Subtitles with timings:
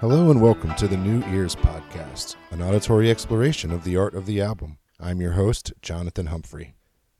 [0.00, 4.24] Hello and welcome to the New Ears Podcast, an auditory exploration of the art of
[4.24, 4.78] the album.
[4.98, 6.74] I'm your host, Jonathan Humphrey.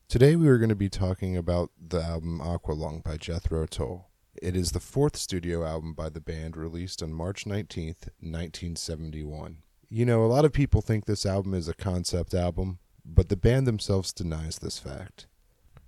[0.08, 4.08] Today we are going to be talking about the album Aqualung by Jethro Tull.
[4.40, 9.58] It is the fourth studio album by the band released on March 19th, 1971.
[9.91, 13.36] You know, a lot of people think this album is a concept album, but the
[13.36, 15.27] band themselves denies this fact.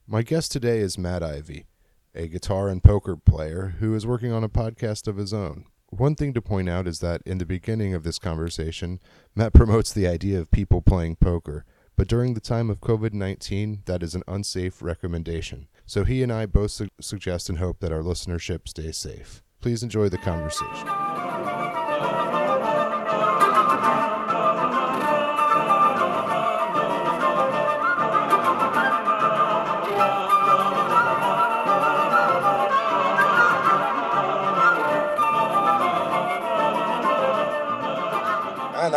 [0.07, 1.65] My guest today is Matt Ivy,
[2.15, 5.65] a guitar and poker player who is working on a podcast of his own.
[5.97, 8.99] One thing to point out is that in the beginning of this conversation,
[9.35, 11.67] Matt promotes the idea of people playing poker,
[11.99, 15.69] but during the time of COVID 19, that is an unsafe recommendation.
[15.85, 19.43] So he and I both su- suggest and hope that our listenership stays safe.
[19.61, 21.12] Please enjoy the conversation.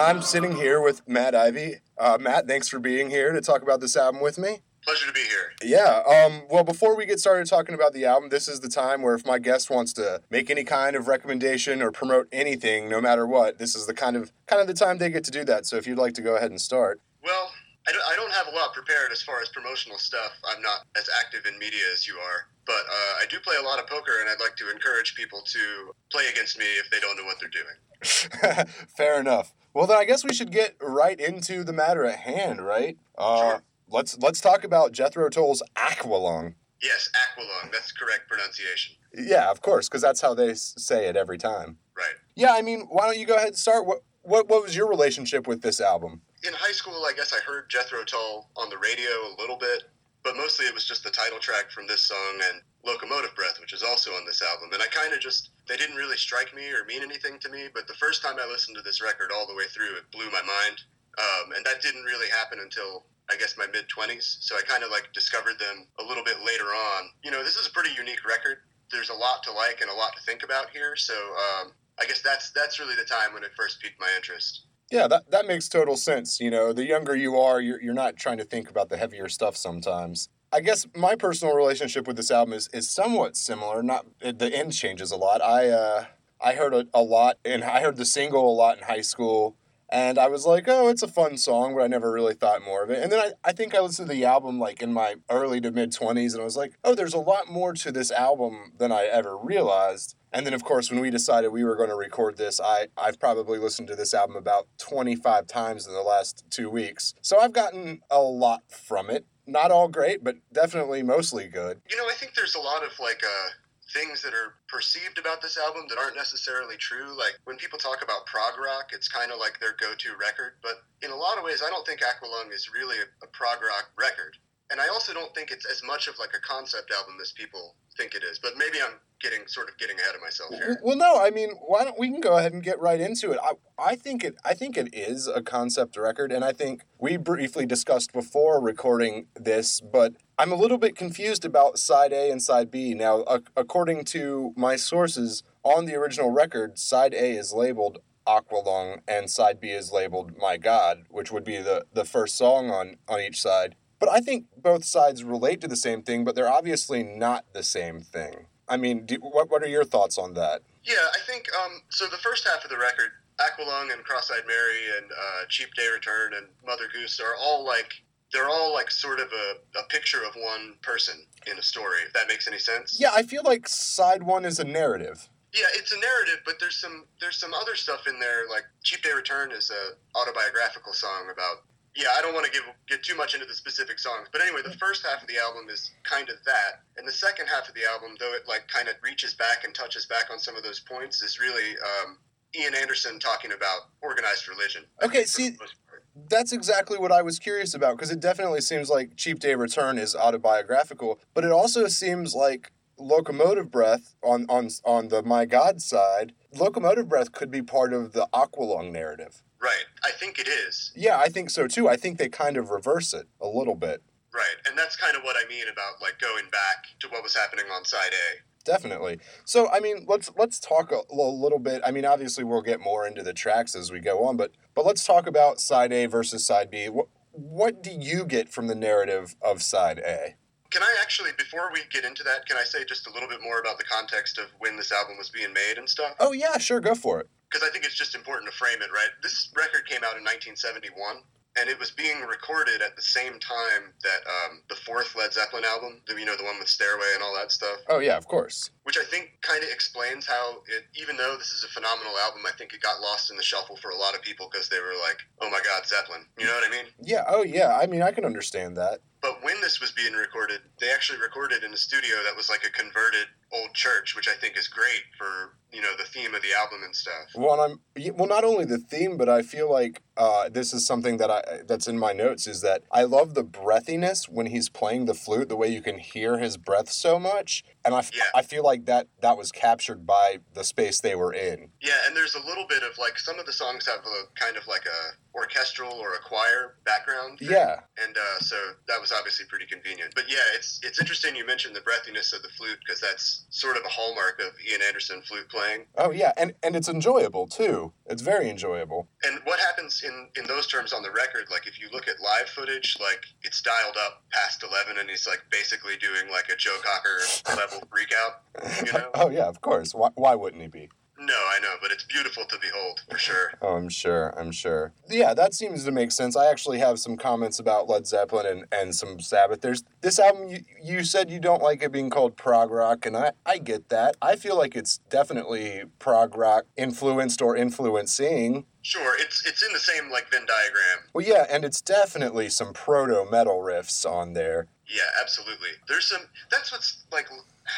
[0.06, 1.78] I'm sitting here with Matt Ivy.
[1.98, 4.60] Uh, Matt, thanks for being here to talk about this album with me.
[4.84, 5.54] Pleasure to be here.
[5.64, 6.04] Yeah.
[6.06, 9.16] Um, well, before we get started talking about the album, this is the time where
[9.16, 13.26] if my guest wants to make any kind of recommendation or promote anything, no matter
[13.26, 15.66] what, this is the kind of kind of the time they get to do that.
[15.66, 17.02] So if you'd like to go ahead and start.
[17.24, 17.50] Well,
[17.88, 20.34] I don't, I don't have a lot prepared as far as promotional stuff.
[20.48, 23.66] I'm not as active in media as you are, but uh, I do play a
[23.66, 27.00] lot of poker, and I'd like to encourage people to play against me if they
[27.00, 28.68] don't know what they're doing.
[28.96, 29.52] Fair enough.
[29.76, 32.98] Well, then I guess we should get right into the matter at hand, right?
[33.18, 33.62] Uh, Sure.
[33.88, 36.56] Let's let's talk about Jethro Tull's Aqualung.
[36.82, 37.72] Yes, Aqualung.
[37.72, 38.96] That's correct pronunciation.
[39.14, 41.78] Yeah, of course, because that's how they say it every time.
[41.96, 42.16] Right.
[42.36, 43.86] Yeah, I mean, why don't you go ahead and start?
[43.86, 46.22] What what what was your relationship with this album?
[46.48, 49.84] In high school, I guess I heard Jethro Tull on the radio a little bit,
[50.26, 53.74] but mostly it was just the title track from this song and Locomotive Breath, which
[53.74, 54.74] is also on this album.
[54.74, 57.70] And I kind of just, they didn't really strike me or mean anything to me,
[57.72, 60.26] but the first time I listened to this record all the way through, it blew
[60.34, 60.82] my mind.
[61.22, 64.42] Um, and that didn't really happen until I guess my mid 20s.
[64.42, 67.14] So I kind of like discovered them a little bit later on.
[67.24, 68.66] You know, this is a pretty unique record.
[68.92, 70.96] There's a lot to like and a lot to think about here.
[70.96, 71.72] So um,
[72.02, 74.66] I guess that's that's really the time when it first piqued my interest.
[74.92, 76.40] Yeah, that, that makes total sense.
[76.40, 79.28] You know, the younger you are, you're, you're not trying to think about the heavier
[79.30, 80.30] stuff sometimes.
[80.52, 83.84] I guess my personal relationship with this album is, is somewhat similar.
[83.84, 85.44] Not the end changes a lot.
[85.44, 86.06] I uh,
[86.40, 89.58] I heard a, a lot, and I heard the single a lot in high school,
[89.90, 92.84] and I was like, oh, it's a fun song, but I never really thought more
[92.84, 93.02] of it.
[93.02, 95.72] And then I, I think I listened to the album like in my early to
[95.72, 98.92] mid 20s, and I was like, oh, there's a lot more to this album than
[98.92, 100.16] I ever realized.
[100.36, 103.18] And then, of course, when we decided we were going to record this, I, I've
[103.22, 107.14] probably listened to this album about 25 times in the last two weeks.
[107.22, 109.26] So I've gotten a lot from it.
[109.48, 111.80] Not all great, but definitely mostly good.
[111.90, 113.50] You know, I think there's a lot of like uh,
[113.94, 117.18] things that are perceived about this album that aren't necessarily true.
[117.18, 120.60] Like when people talk about prog rock, it's kind of like their go-to record.
[120.62, 123.62] But in a lot of ways, I don't think Aqualung is really a, a prog
[123.62, 124.36] rock record.
[124.72, 127.76] And I also don't think it's as much of like a concept album as people
[127.98, 128.40] think it is.
[128.40, 130.80] But maybe I'm getting sort of getting ahead of myself here.
[130.84, 133.40] Well, no, I mean, why don't we can go ahead and get right into it?
[133.44, 137.18] I, I think it I think it is a concept record, and I think we
[137.18, 142.42] briefly discussed before recording this, but I'm a little bit confused about side A and
[142.42, 142.94] side B.
[142.94, 143.24] Now,
[143.56, 149.60] according to my sources, on the original record, side A is labeled Aqualung and side
[149.60, 153.42] B is labeled My God, which would be the, the first song on, on each
[153.42, 153.76] side.
[154.06, 157.64] But I think both sides relate to the same thing, but they're obviously not the
[157.64, 158.46] same thing.
[158.70, 160.62] I mean, do, what, what are your thoughts on that?
[160.84, 162.06] Yeah, I think um, so.
[162.06, 166.34] The first half of the record, Aqualung and Cross-eyed Mary and uh, Cheap Day Return
[166.36, 167.94] and Mother Goose are all like
[168.32, 171.16] they're all like sort of a, a picture of one person
[171.52, 171.98] in a story.
[172.06, 172.98] If that makes any sense.
[173.00, 175.30] Yeah, I feel like side one is a narrative.
[175.52, 178.48] Yeah, it's a narrative, but there's some there's some other stuff in there.
[178.52, 181.64] Like Cheap Day Return is a autobiographical song about.
[181.96, 184.62] Yeah, I don't want to give get too much into the specific songs, but anyway,
[184.64, 187.74] the first half of the album is kind of that, and the second half of
[187.74, 190.64] the album, though it like kind of reaches back and touches back on some of
[190.64, 191.72] those points, is really
[192.04, 192.18] um,
[192.54, 194.84] Ian Anderson talking about organized religion.
[195.02, 196.04] Okay, see- the most part.
[196.30, 199.98] That's exactly what I was curious about because it definitely seems like Cheap Day Return
[199.98, 205.82] is autobiographical, but it also seems like Locomotive Breath on on on the My God
[205.82, 209.44] side, Locomotive Breath could be part of the Aqualung narrative.
[209.62, 210.92] Right, I think it is.
[210.96, 211.88] Yeah, I think so too.
[211.88, 214.04] I think they kind of reverse it a little bit.
[214.34, 217.36] Right, and that's kind of what I mean about like going back to what was
[217.36, 218.42] happening on side A.
[218.66, 219.20] Definitely.
[219.46, 221.82] So, I mean, let's let's talk a, a little bit.
[221.86, 224.86] I mean, obviously, we'll get more into the tracks as we go on, but but
[224.86, 226.90] let's talk about side A versus side B.
[226.90, 230.36] What what do you get from the narrative of side A?
[230.72, 233.42] Can I actually, before we get into that, can I say just a little bit
[233.42, 236.16] more about the context of when this album was being made and stuff?
[236.20, 237.30] Oh yeah, sure, go for it.
[237.50, 239.10] Because I think it's just important to frame it right.
[239.22, 241.24] This record came out in 1971,
[241.58, 245.64] and it was being recorded at the same time that um, the fourth Led Zeppelin
[245.64, 248.28] album, the, you know, the one with Stairway and all that stuff, Oh yeah, of
[248.28, 248.70] course.
[248.84, 252.42] which I think kind of explains how it, even though this is a phenomenal album,
[252.46, 254.80] I think it got lost in the shuffle for a lot of people because they
[254.80, 256.26] were like, oh my God, Zeppelin.
[256.38, 256.86] You know what I mean?
[257.02, 257.24] Yeah.
[257.28, 257.78] Oh yeah.
[257.82, 259.00] I mean, I can understand that.
[259.26, 262.64] But when this was being recorded, they actually recorded in a studio that was like
[262.64, 266.44] a converted old church, which I think is great for you know the theme of
[266.44, 267.26] the album and stuff.
[267.34, 267.80] Well, I'm
[268.14, 268.28] well.
[268.28, 271.88] Not only the theme, but I feel like uh, this is something that I that's
[271.88, 275.50] in my notes is that I love the breathiness when he's playing the flute.
[275.50, 278.24] The way you can hear his breath so much, and I, f- Yeah.
[278.36, 281.70] I feel like that that was captured by the space they were in.
[281.82, 284.56] Yeah, and there's a little bit of like some of the songs have a kind
[284.56, 285.00] of like a
[285.36, 287.40] orchestral or a choir background.
[287.40, 287.50] thing.
[287.52, 287.82] Yeah.
[288.04, 288.56] and uh, so
[288.88, 290.14] that was obviously pretty convenient.
[290.16, 293.78] But yeah, it's it's interesting you mentioned the breathiness of the flute because that's sort
[293.78, 295.86] of a hallmark of Ian Anderson flute playing.
[295.98, 297.92] Oh yeah, and and it's enjoyable too.
[298.08, 299.08] It's very enjoyable.
[299.24, 301.46] And what happens in in those terms on the record?
[301.52, 305.28] Like if you look at live footage, like it's dialed up past eleven, and he's
[305.28, 308.86] like basically doing like a Joe Cocker level freak out.
[308.86, 309.10] You know?
[309.16, 309.94] oh yeah, of course.
[309.94, 310.90] Why, why wouldn't he be?
[311.18, 313.54] No, I know, but it's beautiful to behold for sure.
[313.62, 314.38] Oh, I'm sure.
[314.38, 314.92] I'm sure.
[315.10, 316.36] Yeah, that seems to make sense.
[316.36, 319.62] I actually have some comments about Led Zeppelin and, and some Sabbath.
[319.62, 320.50] There's this album.
[320.50, 323.88] You, you said you don't like it being called prog rock, and I, I get
[323.90, 324.18] that.
[324.22, 328.66] I feel like it's definitely prog rock influenced or influencing.
[328.82, 331.10] Sure, it's it's in the same like Venn diagram.
[331.14, 334.68] Well, yeah, and it's definitely some proto metal riffs on there.
[334.88, 335.70] Yeah, absolutely.
[335.88, 336.22] There's some.
[336.52, 337.28] That's what's like.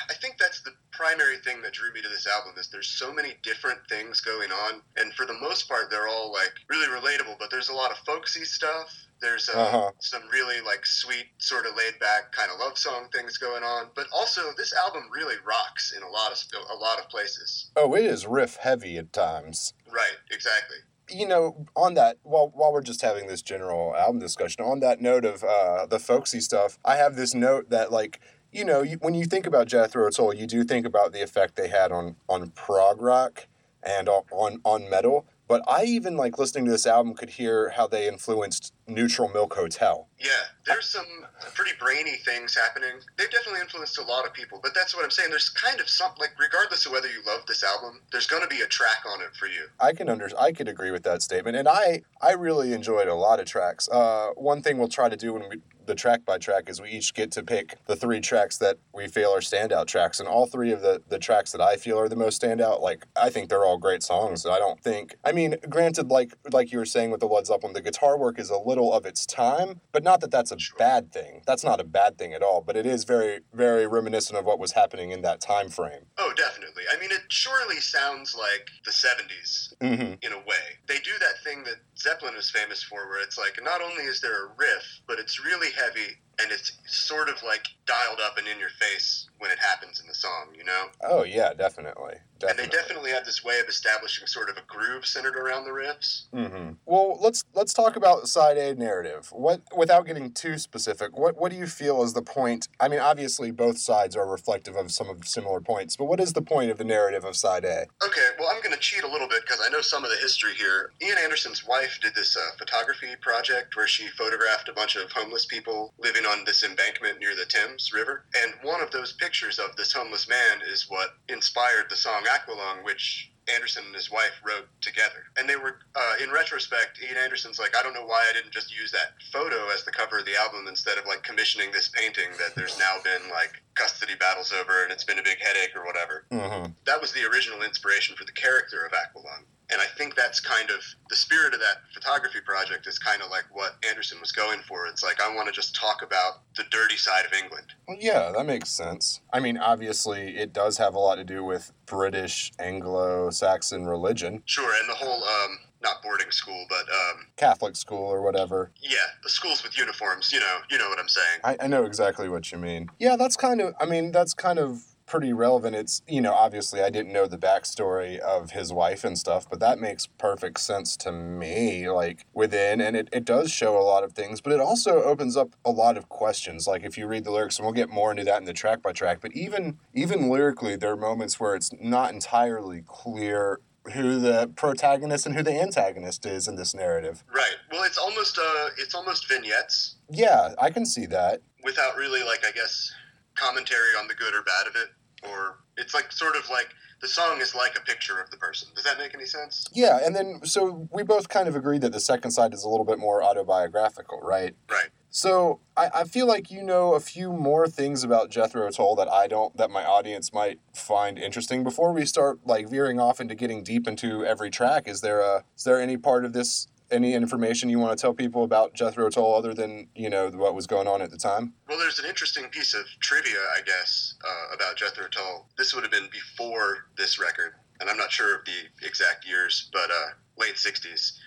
[0.09, 3.13] I think that's the primary thing that drew me to this album is there's so
[3.13, 7.37] many different things going on, and for the most part, they're all like really relatable.
[7.39, 8.89] But there's a lot of folksy stuff.
[9.21, 9.91] There's uh, Uh-huh.
[9.99, 13.89] some really like sweet, sort of laid back kind of love song things going on.
[13.95, 17.71] But also, this album really rocks in a lot of sp- a lot of places.
[17.75, 19.73] Oh, it is riff heavy at times.
[19.91, 20.17] Right.
[20.31, 20.77] Exactly.
[21.09, 24.99] you know, on that, while while we're just having this general album discussion, on that
[25.01, 28.19] note of uh, the folksy stuff, I have this note that like.
[28.51, 31.55] You know, you, when you think about Jethro Tull, you do think about the effect
[31.55, 33.47] they had on on prog rock
[33.83, 35.25] and on on, on metal.
[35.47, 39.53] But I even like listening to this album could hear how they influenced Neutral Milk
[39.53, 40.07] Hotel.
[40.17, 40.31] Yeah,
[40.65, 41.05] there's some
[41.53, 43.01] pretty brainy things happening.
[43.17, 45.29] They've definitely influenced a lot of people, but that's what I'm saying.
[45.29, 48.47] There's kind of some like, regardless of whether you love this album, there's going to
[48.47, 49.67] be a track on it for you.
[49.79, 53.15] I can under I could agree with that statement, and I I really enjoyed a
[53.15, 53.89] lot of tracks.
[53.89, 55.57] Uh, one thing we'll try to do when we
[55.87, 59.07] the track by track is we each get to pick the three tracks that we
[59.07, 62.09] feel are standout tracks, and all three of the the tracks that I feel are
[62.09, 62.81] the most standout.
[62.81, 64.45] Like I think they're all great songs.
[64.45, 65.15] I don't think.
[65.23, 68.37] I mean, granted, like like you were saying with the Led Zeppelin, the guitar work
[68.37, 71.41] is a little of its time, but not that that's a bad thing.
[71.45, 72.61] That's not a bad thing at all.
[72.61, 76.05] But it is very very reminiscent of what was happening in that time frame.
[76.17, 76.83] Oh, definitely.
[76.93, 80.13] I mean, it surely sounds like the 70s Mm-hmm.
[80.21, 80.65] in a way.
[80.87, 84.21] They do that thing that Zeppelin was famous for, where it's like not only is
[84.21, 88.47] there a riff, but it's really heavy and it's sort of like dialed up and
[88.47, 90.85] in your face when it happens in the song, you know?
[91.03, 92.15] Oh yeah, definitely.
[92.43, 95.71] And they definitely have this way of establishing sort of a groove centered around the
[95.71, 96.25] riffs.
[96.33, 99.29] hmm Well, let's let's talk about side A narrative.
[99.31, 102.67] What, without getting too specific, what what do you feel is the point?
[102.79, 106.33] I mean, obviously both sides are reflective of some of similar points, but what is
[106.33, 107.87] the point of the narrative of side A?
[108.05, 110.17] Okay, well, I'm going to cheat a little bit because I know some of the
[110.17, 110.91] history here.
[111.01, 115.45] Ian Anderson's wife did this uh, photography project where she photographed a bunch of homeless
[115.45, 118.25] people living on this embankment near the Thames River.
[118.43, 122.83] And one of those pictures of this homeless man is what inspired the song Aqualung,
[122.83, 125.23] which Anderson and his wife wrote together.
[125.37, 128.51] And they were, uh, in retrospect, Ian Anderson's like, I don't know why I didn't
[128.51, 131.87] just use that photo as the cover of the album instead of like commissioning this
[131.87, 135.75] painting that there's now been like custody battles over and it's been a big headache
[135.75, 136.71] or whatever Mm-hmm.
[136.85, 139.43] that was the original inspiration for the character of Aqualung.
[139.69, 140.77] And I think that's kind of
[141.09, 144.87] the spirit of that photography project is kind of like what Anderson was going for.
[144.87, 147.65] It's like, I want to just talk about the dirty side of England.
[147.87, 149.19] Well, yeah, that makes sense.
[149.33, 154.73] I mean, obviously, it does have a lot to do with British Anglo-Saxon religion, Sure,
[154.79, 158.71] and the whole, um, not boarding school, but um, Catholic school or whatever.
[158.81, 161.39] yeah, the schools with uniforms, you know, you know what I'm saying.
[161.43, 162.89] I, I know exactly what you mean.
[162.99, 165.75] Yeah, that's kind of, I mean, that's kind of pretty relevant.
[165.75, 169.59] It's, you know, obviously I didn't know the backstory of his wife and stuff, but
[169.61, 174.03] that makes perfect sense to me, like within, and it, it does show a lot
[174.03, 176.67] of things, but it also opens up a lot of questions.
[176.67, 178.81] Like if you read the lyrics, and we'll get more into that in the track
[178.81, 183.61] by track, but even, even lyrically, there are moments where it's not entirely clear
[183.93, 187.23] who the protagonist and who the antagonist is in this narrative.
[187.33, 187.55] Right.
[187.71, 191.39] Well, it's almost, uh, it's almost vignettes Yeah, I can see that.
[191.63, 192.91] without really, like, I guess,
[193.35, 194.89] commentary on the good or bad of it.
[195.23, 196.69] Or it's like sort of like
[197.01, 198.69] the song is like a picture of the person.
[198.75, 199.65] Does that make any sense?
[199.73, 202.69] Yeah, and then so we both kind of agreed that the second side is a
[202.69, 204.55] little bit more autobiographical, right?
[204.69, 204.89] Right.
[205.09, 209.07] So I, I feel like you know a few more things about Jethro Tull that
[209.07, 211.63] I don't that my audience might find interesting.
[211.63, 215.43] Before we start like veering off into getting deep into every track, is there a
[215.55, 219.09] is there any part of this any information you want to tell people about Jethro
[219.09, 221.53] Tull other than you know what was going on at the time?
[221.67, 225.47] Well, there's an interesting piece of trivia, I guess, uh, about Jethro Tull.
[225.57, 229.69] This would have been before this record, and I'm not sure of the exact years,
[229.73, 231.17] but uh, late '60s.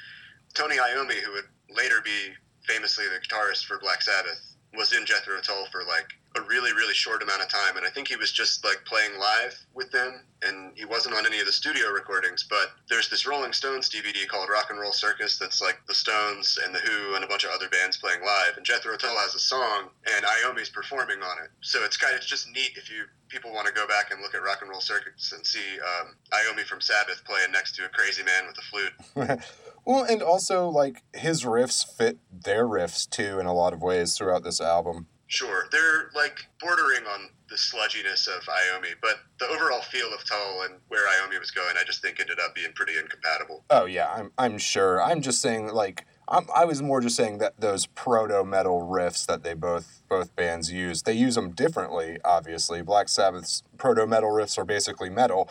[0.55, 2.35] Tony Iommi, who would later be
[2.67, 6.95] famously the guitarist for Black Sabbath, was in Jethro Tull for like a really, really
[6.95, 7.77] short amount of time.
[7.77, 11.27] And I think he was just like playing live with them and he wasn't on
[11.27, 12.45] any of the studio recordings.
[12.49, 16.59] But there's this Rolling Stones DVD called Rock and Roll Circus that's like the Stones
[16.65, 18.57] and the Who and a bunch of other bands playing live.
[18.57, 21.51] And Jethro Tull has a song and Iommi's performing on it.
[21.63, 24.21] So it's kind of, it's just neat if you people want to go back and
[24.21, 27.85] look at Rock and Roll Circus and see um, Iommi from Sabbath playing next to
[27.85, 29.41] a crazy man with a flute.
[29.85, 34.17] well, and also like his riffs fit their riffs too in a lot of ways
[34.17, 35.07] throughout this album.
[35.31, 40.63] Sure, they're like bordering on the sludginess of Iommi, but the overall feel of Tull
[40.65, 43.65] and where Iommi was going, I just think ended up being pretty incompatible.
[43.71, 45.01] Oh yeah, I'm I'm sure.
[45.01, 49.25] I'm just saying like I'm, I was more just saying that those proto metal riffs
[49.27, 52.19] that they both both bands use, they use them differently.
[52.25, 55.49] Obviously, Black Sabbath's proto metal riffs are basically metal,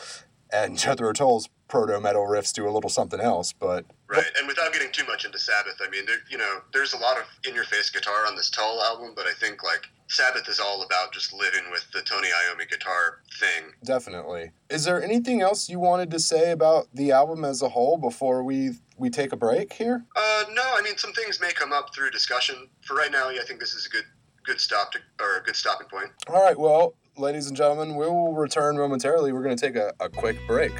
[0.51, 3.53] and Jethro Tull's proto metal riffs do a little something else.
[3.53, 6.93] But right, and without getting too much into Sabbath, I mean, there, you know, there's
[6.93, 9.88] a lot of in your face guitar on this Tull album, but I think like
[10.07, 13.71] Sabbath is all about just living with the Tony Iommi guitar thing.
[13.83, 14.51] Definitely.
[14.69, 18.43] Is there anything else you wanted to say about the album as a whole before
[18.43, 20.03] we we take a break here?
[20.15, 22.67] Uh, no, I mean some things may come up through discussion.
[22.81, 24.05] For right now, yeah, I think this is a good
[24.43, 26.09] good stop to or a good stopping point.
[26.27, 29.31] All right, well, ladies and gentlemen, we will return momentarily.
[29.31, 30.71] We're going to take a, a quick break.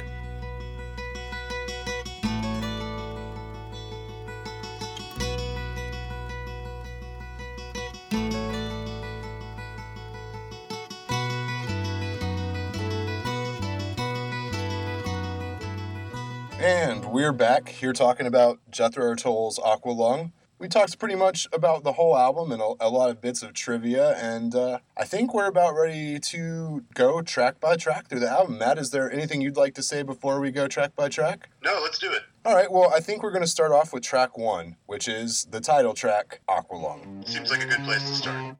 [17.30, 20.32] We're back here talking about Jethro Tull's Aqualung.
[20.58, 23.52] We talked pretty much about the whole album and a, a lot of bits of
[23.52, 28.28] trivia, and uh, I think we're about ready to go track by track through the
[28.28, 28.58] album.
[28.58, 31.48] Matt, is there anything you'd like to say before we go track by track?
[31.62, 32.22] No, let's do it.
[32.44, 35.46] All right, well, I think we're going to start off with track one, which is
[35.52, 37.28] the title track, Aqualung.
[37.28, 38.56] Seems like a good place to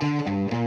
[0.00, 0.63] start.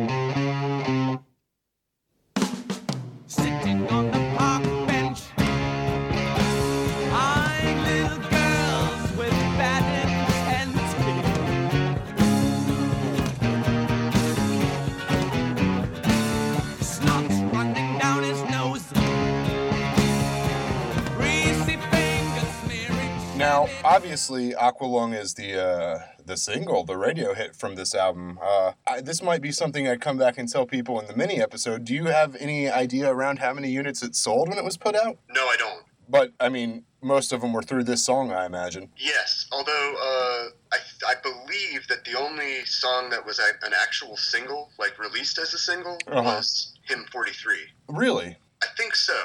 [23.96, 28.38] Obviously, Aqualung is the uh, the single, the radio hit from this album.
[28.42, 31.42] Uh, I, this might be something I come back and tell people in the mini
[31.42, 31.86] episode.
[31.86, 34.96] Do you have any idea around how many units it sold when it was put
[34.96, 35.18] out?
[35.30, 35.84] No, I don't.
[36.10, 38.90] But I mean, most of them were through this song, I imagine.
[38.98, 40.78] Yes, although uh, I,
[41.10, 45.54] I believe that the only song that was a, an actual single, like released as
[45.54, 46.22] a single, Uh-huh.
[46.24, 47.58] was Hymn 43.
[47.90, 48.38] Really?
[48.64, 49.18] I think so.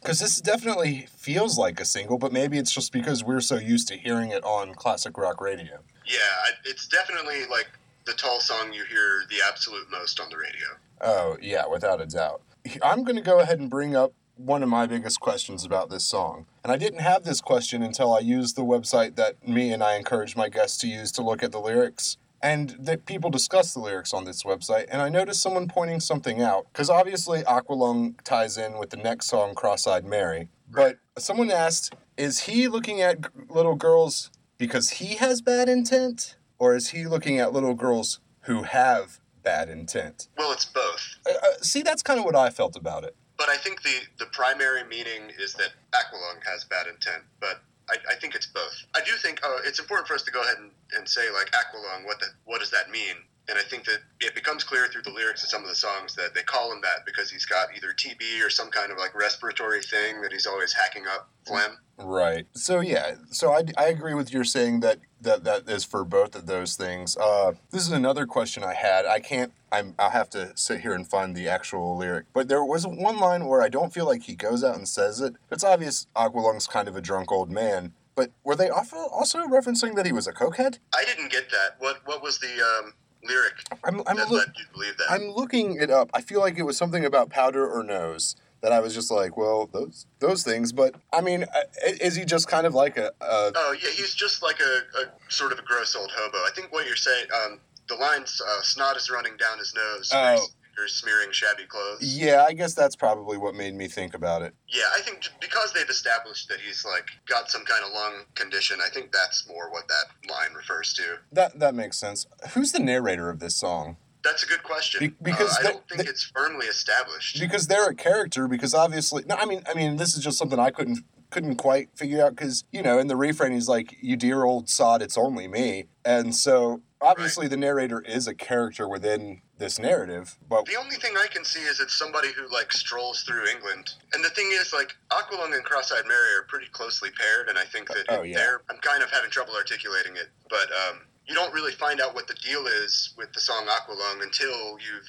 [0.00, 3.88] Because this definitely feels like a single, but maybe it's just because we're so used
[3.88, 5.80] to hearing it on classic rock radio.
[6.06, 6.18] Yeah,
[6.64, 7.68] it's definitely like
[8.06, 10.66] the Tull song you hear the absolute most on the radio.
[11.00, 12.40] Oh, yeah, without a doubt.
[12.82, 16.04] I'm going to go ahead and bring up one of my biggest questions about this
[16.04, 16.46] song.
[16.62, 19.96] And I didn't have this question until I used the website that me and I
[19.96, 22.16] encourage my guests to use to look at the lyrics.
[22.40, 26.40] And that people discuss the lyrics on this website, and I noticed someone pointing something
[26.40, 26.66] out.
[26.72, 30.48] Because obviously, Aqualung ties in with the next song, Cross Eyed Mary.
[30.70, 36.36] But someone asked, is he looking at g- little girls because he has bad intent?
[36.58, 40.28] Or is he looking at little girls who have bad intent?
[40.36, 41.16] Well, it's both.
[41.26, 43.16] Uh, uh, see, that's kind of what I felt about it.
[43.36, 48.12] But I think the, the primary meaning is that Aqualung has bad intent, but I,
[48.12, 48.84] I think it's both.
[48.94, 51.50] I do think uh, it's important for us to go ahead and, and say, like,
[51.52, 53.16] Aqualung, what, the, what does that mean?
[53.48, 56.14] And I think that it becomes clear through the lyrics of some of the songs
[56.16, 59.14] that they call him that because he's got either TB or some kind of like
[59.14, 61.78] respiratory thing that he's always hacking up phlegm.
[61.96, 62.46] Right.
[62.52, 63.14] So yeah.
[63.30, 66.76] So I, I agree with your saying that that that is for both of those
[66.76, 67.16] things.
[67.16, 69.06] Uh, this is another question I had.
[69.06, 69.52] I can't.
[69.72, 69.94] I'm.
[69.98, 72.26] I'll have to sit here and find the actual lyric.
[72.32, 75.20] But there was one line where I don't feel like he goes out and says
[75.20, 75.34] it.
[75.50, 77.94] It's obvious Aqualung's kind of a drunk old man.
[78.14, 80.78] But were they also also referencing that he was a cokehead?
[80.94, 81.76] I didn't get that.
[81.78, 82.92] What what was the um,
[83.24, 85.10] lyric I'm I'm, that look, led you to believe that?
[85.10, 86.10] I'm looking it up.
[86.14, 89.36] I feel like it was something about powder or nose that I was just like,
[89.36, 90.72] well, those those things.
[90.72, 91.60] But I mean, uh,
[92.00, 95.30] is he just kind of like a, a Oh yeah, he's just like a, a
[95.30, 96.38] sort of a gross old hobo.
[96.38, 100.10] I think what you're saying, um, the lines uh, "snot is running down his nose,"
[100.12, 100.46] Oh.
[100.78, 102.44] "Fingers smearing shabby clothes." yeah?
[102.48, 104.54] I guess that's probably what made me think about it.
[104.68, 108.78] Yeah, I think because they've established that he's like got some kind of lung condition,
[108.84, 111.02] I think that's more what that line refers to.
[111.32, 112.26] That that makes sense.
[112.54, 113.96] Who's the narrator of this song?
[114.24, 115.00] That's a good question.
[115.00, 117.40] Be- because uh, I they- don't think they- it's firmly established.
[117.40, 120.58] because they're a character because obviously no i mean i mean this is just something
[120.58, 120.98] i couldn't
[121.30, 124.68] couldn't quite figure out because you know in the refrain he's like you dear old
[124.68, 130.36] sod it's only me and so obviously the narrator is a character within this narrative
[130.48, 133.90] but The only thing I can see is it's somebody who like strolls through England.
[134.14, 137.64] And the thing is, like Aqualung and Cross-eyed Mary are pretty closely paired, and I
[137.64, 138.36] think that Oh, yeah.
[138.36, 138.62] they're.
[138.70, 142.26] I'm kind of having trouble articulating it, but um, you don't really find out what
[142.26, 145.08] the deal is with the song Aqualung until you've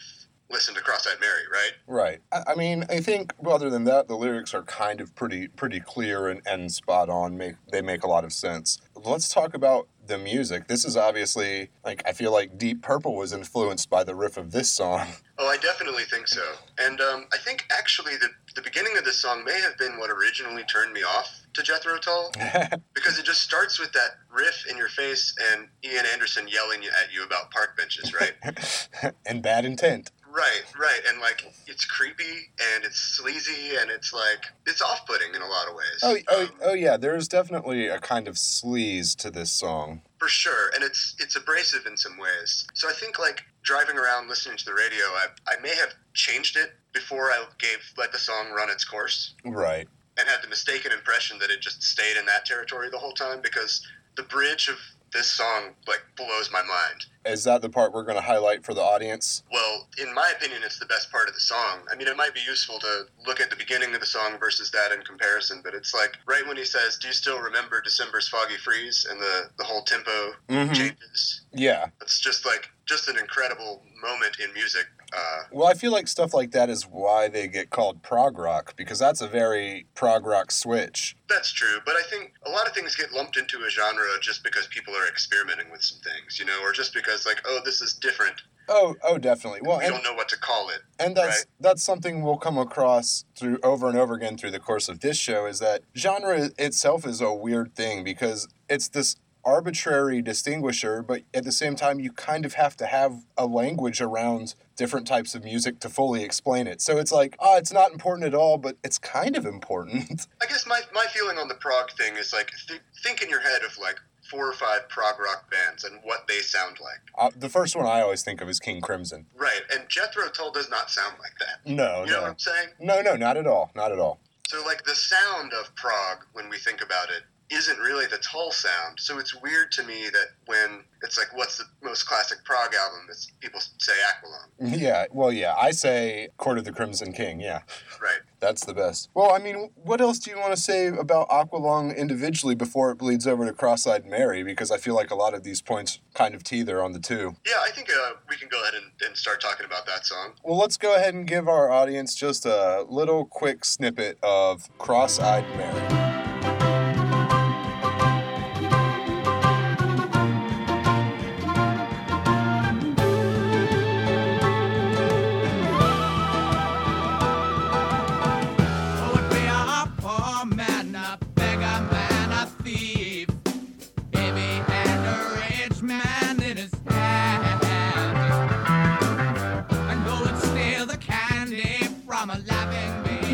[0.50, 1.72] listened to Cross-eyed Mary, right?
[1.86, 5.48] right I, I mean i think other than that the lyrics are kind of pretty
[5.48, 9.54] pretty clear and, and spot on make they make a lot of sense let's talk
[9.54, 14.04] about the music this is obviously like i feel like deep purple was influenced by
[14.04, 15.08] the riff of this song
[15.42, 16.44] Oh, I definitely think so.
[16.78, 20.10] And um, I think actually the the beginning of this song may have been what
[20.10, 22.30] originally turned me off to Jethro Tull
[22.94, 27.14] because it just starts with that riff in your face and Ian Anderson yelling at
[27.14, 29.14] you about park benches, right?
[29.26, 34.46] and bad intent Right, right, and like it's creepy and it's sleazy and it's like
[34.68, 36.00] it's off-putting in a lot of ways.
[36.04, 36.98] Oh, oh, Um, oh yeah.
[36.98, 40.02] There's definitely a kind of sleaze to this song.
[40.20, 42.68] for sure, and it's it's abrasive in some ways.
[42.76, 46.58] So I think like driving around listening to the radio, I I may have changed
[46.58, 49.88] it before I gave let the song run its course Right.
[50.18, 53.42] and had the mistaken impression that it just stayed in that territory the whole time
[53.42, 54.78] because the bridge of
[55.14, 57.06] this song like blows my mind.
[57.26, 59.44] Is that the part we're going to highlight for the audience?
[59.52, 61.80] Well, in my opinion, it's the best part of the song.
[61.92, 64.72] I mean, it might be useful to look at the beginning of the song versus
[64.72, 68.28] that in comparison, but it's like right when he says, "Do you still remember December's
[68.28, 70.74] foggy freeze?" and the the whole tempo Mhm.
[70.76, 71.42] changes.
[71.54, 71.88] Yeah.
[72.02, 74.88] It's just like just an incredible moment in music.
[75.14, 78.76] Uh, Well, I feel like stuff like that is why they get called prog rock
[78.76, 81.16] because that's a very prog rock switch.
[81.28, 84.44] that's true, but I think a lot of things get lumped into a genre just
[84.44, 87.82] because people are experimenting with some things, you know, or just because like, oh, this
[87.82, 88.42] is different.
[88.70, 89.62] Oh, oh, definitely.
[89.64, 90.82] Well, we and, don't know what to call it.
[91.00, 91.46] and that's right.
[91.60, 95.18] that's something we'll come across through over and over again through the course of this
[95.18, 101.24] show is that genre itself is a weird thing because it's this arbitrary distinguisher but
[101.34, 105.34] at the same time you kind of have to have a language around different types
[105.36, 108.58] of music to fully explain it so it's like oh it's not important at all
[108.58, 112.34] but it's kind of important I guess my, my feeling on the prog thing is
[112.34, 114.00] like th- think in your head of like
[114.30, 117.02] four or five prog rock bands and what they sound like.
[117.18, 120.52] uh, the first one i always think of is king crimson Right, and Jethro Tull
[120.52, 121.68] does not sound like that.
[121.70, 122.68] no You know what no I'm saying?
[122.80, 126.50] no no not at all not at all So like the sound of prog when
[126.50, 129.00] we think about it isn't really the Tull sound.
[129.00, 133.08] So it's weird to me that when it's like what's the most classic prog album?
[133.10, 134.78] It's people say Aqualung.
[134.80, 137.62] yeah well yeah i say court of the crimson king yeah
[138.02, 138.20] Right.
[138.40, 139.10] That's the best.
[139.14, 142.98] Well, I mean, what else do you want to say about Aqualung individually before it
[142.98, 144.44] bleeds over to Cross-eyed Mary?
[144.44, 147.36] Because I feel like a lot of these points kind of tether on the two.
[147.46, 150.34] Yeah, I think uh, we can go ahead and, and start talking about that song.
[150.44, 155.46] Well, let's go ahead and give our audience just a little quick snippet of Cross-eyed
[155.58, 156.09] Mary.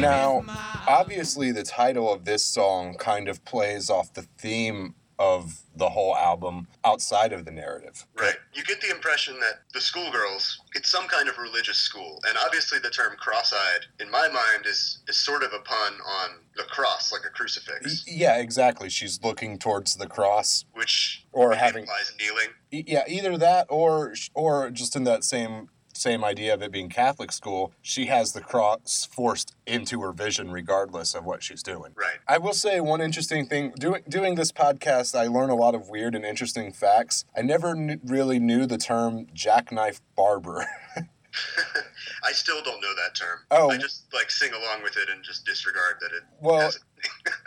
[0.10, 0.44] Now,
[0.88, 6.14] obviously, the title of this song kind of plays off the theme of the whole
[6.14, 8.06] album outside of the narrative.
[8.20, 8.36] Right.
[8.54, 12.20] You get the impression that the schoolgirls, it's some kind of religious school.
[12.28, 16.30] And obviously the term cross-eyed, in my mind, is, is sort of a pun on
[16.58, 18.90] the cross, like a crucifix, Yeah, exactly.
[18.90, 20.66] She's looking towards the cross.
[20.74, 22.50] which Or having- implies kneeling.
[22.72, 27.32] Yeah, either that or or just in that same same idea of it being Catholic
[27.32, 31.94] school, she has the cross forced into her vision regardless of what she's doing.
[31.96, 32.18] Right.
[32.28, 35.90] I will say one interesting thing doing doing this podcast, I learn a lot of
[35.90, 37.26] weird and interesting facts.
[37.36, 40.66] I never kn- really knew the term jackknife barber.
[42.24, 43.40] I still don't know that term.
[43.52, 43.70] Oh.
[43.70, 46.72] I just like sing along with it and just disregard that it Well,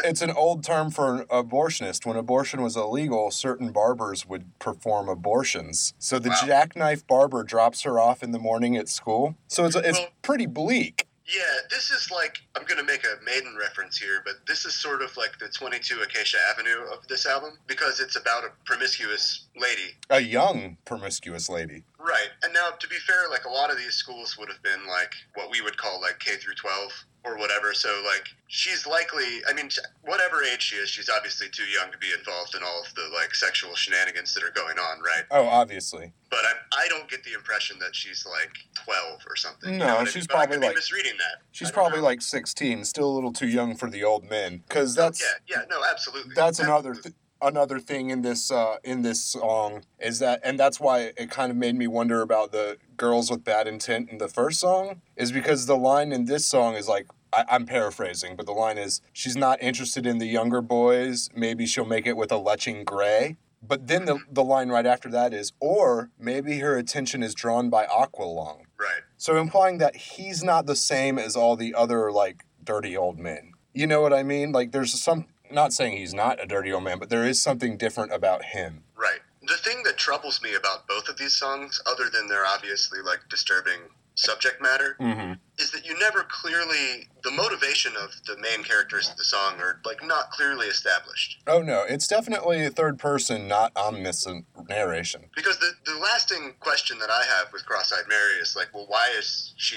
[0.05, 2.07] it's an old term for an abortionist.
[2.07, 5.95] When abortion was illegal, certain barbers would perform abortions.
[5.99, 6.43] So the Wow.
[6.47, 9.35] jackknife barber drops her off in the morning at school.
[9.49, 11.05] So it's it's Well- pretty bleak.
[11.31, 15.03] Yeah, this is like I'm gonna make a maiden reference here, but this is sort
[15.03, 19.97] of like the 22 Acacia Avenue of this album because it's about a promiscuous lady.
[20.09, 21.85] A young promiscuous lady.
[21.99, 22.29] Right.
[22.45, 25.13] And now to be fair, like a lot of these schools would have been like
[25.35, 26.93] what we would call like K through 12
[27.25, 27.75] or whatever.
[27.75, 29.69] So like she's likely, I mean,
[30.03, 33.11] whatever age she is, she's obviously too young to be involved in all of the
[33.13, 35.25] like sexual shenanigans that are going on, right?
[35.33, 36.13] Oh, obviously.
[36.31, 38.53] But I, I don't get the impression that she's like
[38.85, 39.73] 12 or something.
[39.73, 40.37] you No, know what I she's mean?
[40.39, 41.43] I probably be like- misreading that.
[41.51, 42.05] She's probably know.
[42.05, 44.63] like 16, still a little too young for the old men.
[44.69, 46.35] Because oh, that's yeah, yeah, no, absolutely.
[46.37, 47.11] that's another Absolutely.
[47.11, 51.31] th- another thing in this uh, in this song is that and that's why it
[51.31, 55.01] kind of made me wonder about the girls with bad intent in the first song
[55.17, 58.79] is because the line in this song is like I, I'm paraphrasing, but the line
[58.79, 61.31] is she's not interested in the younger boys.
[61.35, 63.37] Maybe she'll make it with a leching gray.
[63.61, 67.71] But then the, the line right after that is, or maybe her attention is drawn
[67.71, 68.63] by Aqualung.
[68.79, 69.03] Right.
[69.17, 73.53] So implying that he's not the same as all the other like dirty old men.
[73.75, 74.53] You know what I mean?
[74.53, 77.77] Like there's some not saying he's not a dirty old man, but there is something
[77.77, 78.85] different about him.
[78.97, 79.21] Right.
[79.43, 83.21] The thing that troubles me about both of these songs, other than their obviously like
[83.31, 83.81] disturbing
[84.15, 85.35] subject matter, Mm-hmm.
[85.59, 89.81] Is that you never clearly the motivation of the main characters of the song are
[89.85, 91.39] like not clearly established.
[91.47, 95.25] Oh no, it's definitely a third person, not omniscient narration.
[95.35, 98.87] Because the, the lasting question that I have with Cross Eyed Mary is like, well,
[98.89, 99.77] why is she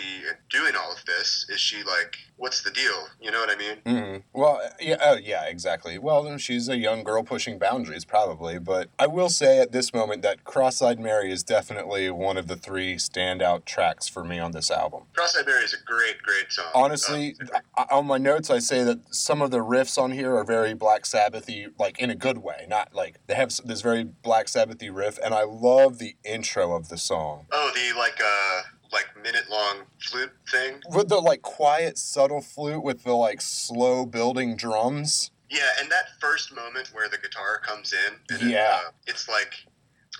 [0.49, 1.45] doing all of this?
[1.49, 3.07] Is she like, what's the deal?
[3.19, 3.77] You know what I mean?
[3.85, 4.39] Mm-hmm.
[4.39, 5.97] Well, yeah, oh, yeah, exactly.
[5.97, 8.59] Well, then she's a young girl pushing boundaries, probably.
[8.59, 12.55] But I will say at this moment that Cross-eyed Mary is definitely one of the
[12.55, 15.03] three standout tracks for me on this album.
[15.13, 16.65] Cross Eyed Mary is a great, great song.
[16.73, 17.35] Honestly,
[17.77, 20.73] I- on my notes, I say that some of the riffs on here are very
[20.73, 22.65] Black Sabbathy, like in a good way.
[22.67, 26.89] Not like they have this very Black Sabbathy riff, and I love the intro of
[26.89, 30.81] the song oh, the like uh like minute long flute thing.
[30.89, 35.31] with the like quiet, subtle flute with the like slow building drums.
[35.49, 38.79] Yeah, and that first moment where the guitar comes in, and Yeah.
[38.79, 39.53] it, uh, it's like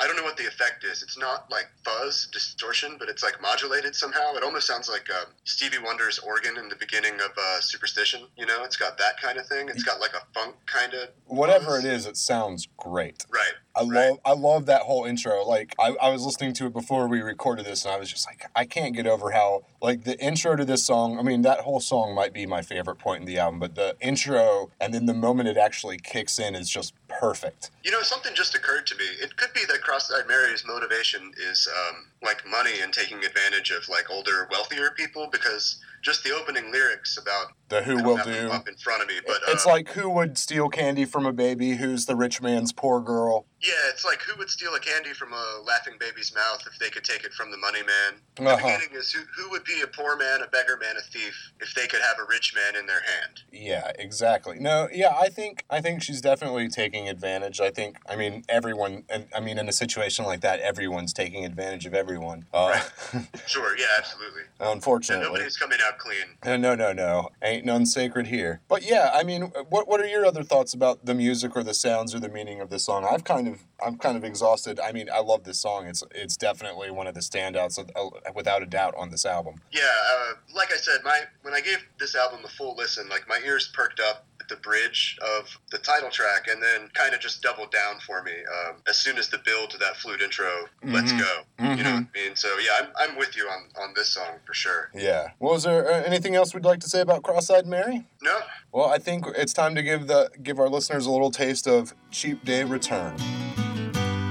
[0.01, 1.03] I don't know what the effect is.
[1.03, 4.33] It's not like fuzz distortion, but it's like modulated somehow.
[4.33, 8.21] It almost sounds like um, Stevie Wonder's organ in the beginning of uh, Superstition.
[8.35, 9.69] You know, it's got that kind of thing.
[9.69, 13.25] It's got like a funk kind of Whatever it is, it sounds great.
[13.31, 13.53] Right.
[13.75, 14.09] I Right.
[14.09, 15.43] love I love that whole intro.
[15.43, 18.27] Like I, I was listening to it before we recorded this and I was just
[18.27, 21.61] like I can't get over how like the intro to this song, I mean that
[21.61, 25.05] whole song might be my favorite point in the album, but the intro and then
[25.05, 27.71] the moment it actually kicks in is just perfect.
[27.83, 29.05] You know, something just occurred to me.
[29.21, 33.87] It could be that Cross-eyed Mary's motivation is um, like money and taking advantage of
[33.89, 38.49] like older, wealthier people because just the opening lyrics about The who will do.
[38.51, 41.33] up in front of me, but It's um, like who would steal candy from a
[41.33, 41.71] baby?
[41.75, 43.45] Who's the rich man's poor girl?
[43.61, 46.89] Yeah, it's like who would steal a candy from a laughing baby's mouth if they
[46.89, 48.19] could take it from the money man?
[48.35, 48.55] The Uh-huh.
[48.57, 51.71] beginning is who, who would be a poor man, a beggar man, a thief if
[51.75, 53.41] they could have a rich man in their hand?
[53.51, 54.57] Yeah, exactly.
[54.59, 57.59] No, yeah, I think I think she's definitely taking advantage.
[57.61, 61.45] I think I mean everyone and I mean in a situation like that everyone's taking
[61.45, 62.10] advantage of everyone.
[62.53, 62.79] Uh,
[63.47, 64.43] Sure, yeah, absolutely.
[64.59, 65.25] And unfortunately.
[65.25, 66.37] nobody's coming out clean.
[66.43, 67.29] Uh, no, no, no.
[67.41, 68.61] Ain't none sacred here.
[68.67, 71.73] But yeah, I mean, what what are your other thoughts about the music or the
[71.73, 73.05] sounds or the meaning of this song?
[73.09, 74.79] I've kind of I'm kind of exhausted.
[74.79, 75.87] I mean, I love this song.
[75.87, 79.55] It's it's definitely one of the standouts of, uh, without a doubt on this album.
[79.71, 83.27] Yeah, uh, like I said, my when I gave this album a full listen, like
[83.27, 87.41] my ears perked up the bridge of the title track, and then kind of just
[87.41, 90.51] doubled down for me um, as soon as the build to that flute intro
[90.83, 91.19] "Let's Mhm.
[91.19, 91.33] Go."
[91.75, 92.35] You know what I mean?
[92.35, 94.91] So yeah, I'm, I'm with you on on this song for sure.
[94.93, 95.31] Yeah.
[95.39, 98.05] Well, is there uh, anything else we'd like to say about Cross-eyed Mary?
[98.21, 98.37] No,
[98.71, 101.93] Well, I think it's time to give the give our listeners a little taste of
[102.11, 103.15] Cheap Day Return.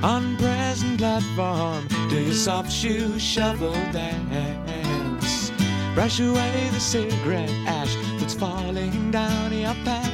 [0.03, 5.51] On Preston platform, do your soft shoe shuffle dance.
[5.95, 10.10] Brush away the cigarette ash that's falling down your pants.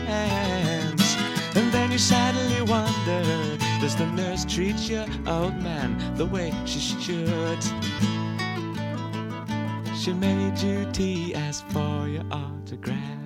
[1.96, 7.62] You sadly wonder, does the nurse treat your old man the way she should?
[9.96, 13.25] She made you tea, asked for your autograph.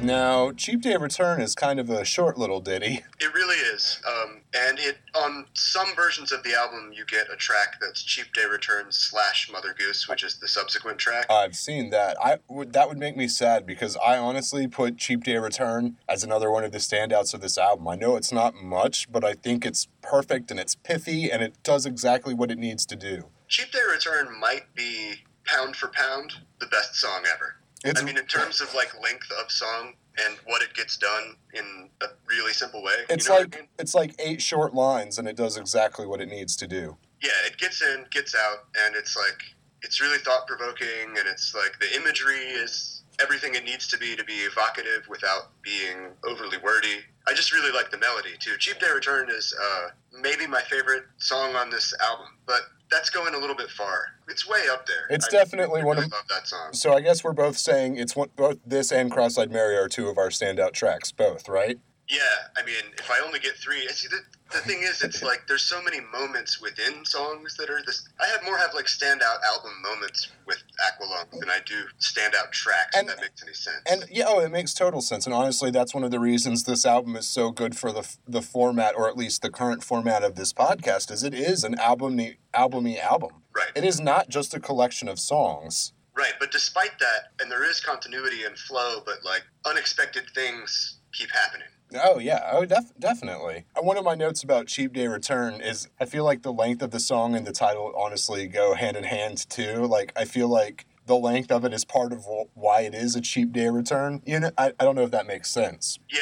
[0.00, 3.04] Now, Cheap Day Return is kind of a short little ditty.
[3.20, 4.00] it really is.
[4.06, 8.32] Um, and it on some versions of the album, you get a track that's "Cheap
[8.32, 11.26] Day Return" slash "Mother Goose," which is the subsequent track.
[11.28, 12.16] I've seen that.
[12.22, 16.22] I would that would make me sad because I honestly put Cheap Day Return as
[16.22, 17.88] another one of the standouts of this album.
[17.88, 21.60] I know it's not much, but I think it's perfect and it's pithy and it
[21.64, 23.30] does exactly what it needs to do.
[23.48, 27.56] "Cheap Day Return" might be pound for pound the best song ever.
[27.84, 29.94] It's I mean, in terms of like length of song
[30.26, 32.94] and what it gets done in a really simple way.
[33.08, 33.68] it's you know like I mean?
[33.78, 36.96] it's like eight short lines, and it does exactly what it needs to do.
[37.22, 39.42] yeah, it gets in, gets out, and it's like
[39.82, 44.14] it's really thought provoking, and it's like the imagery is everything it needs to be
[44.16, 47.00] to be evocative without being overly wordy.
[47.26, 48.56] I just really like the melody too.
[48.58, 49.88] Cheap Day Return is uh,
[50.20, 54.06] maybe my favorite song on this album, but that's going a little bit far.
[54.28, 55.06] It's way up there.
[55.10, 56.72] It's I definitely one of- love that song.
[56.72, 60.08] So I guess we're both saying it's one, both this and Cross-eyed Mary are two
[60.08, 61.78] of our standout tracks, both, right?
[62.08, 62.20] Yeah,
[62.56, 64.20] I mean, if I only get three, see the
[64.52, 68.08] the thing is, it's like there's so many moments within songs that are this.
[68.20, 72.96] I have more have like standout album moments with Aqualung than I do standout tracks.
[72.96, 73.82] And- if that makes any sense.
[73.90, 75.26] And yeah, oh, it makes total sense.
[75.26, 78.42] And honestly, that's one of the reasons this album is so good for the the
[78.42, 82.18] format, or at least the current format of this podcast, is it is an album
[82.54, 83.42] albumy album.
[83.54, 85.92] right, It is not just a collection of songs.
[86.14, 86.32] right.
[86.40, 91.68] But despite that, and there is continuity and flow, but like unexpected things keep happening.
[91.94, 93.64] Oh yeah, oh def- definitely.
[93.76, 96.82] Uh, One of my notes about Cheap Day Return is I feel like the length
[96.82, 99.86] of the song and the title honestly go hand in hand too.
[99.86, 103.20] Like I feel like the length of it is part of why it is a
[103.22, 104.20] Cheap Day Return.
[104.26, 105.98] You know, I, I don't know if that makes sense.
[106.10, 106.20] Yeah,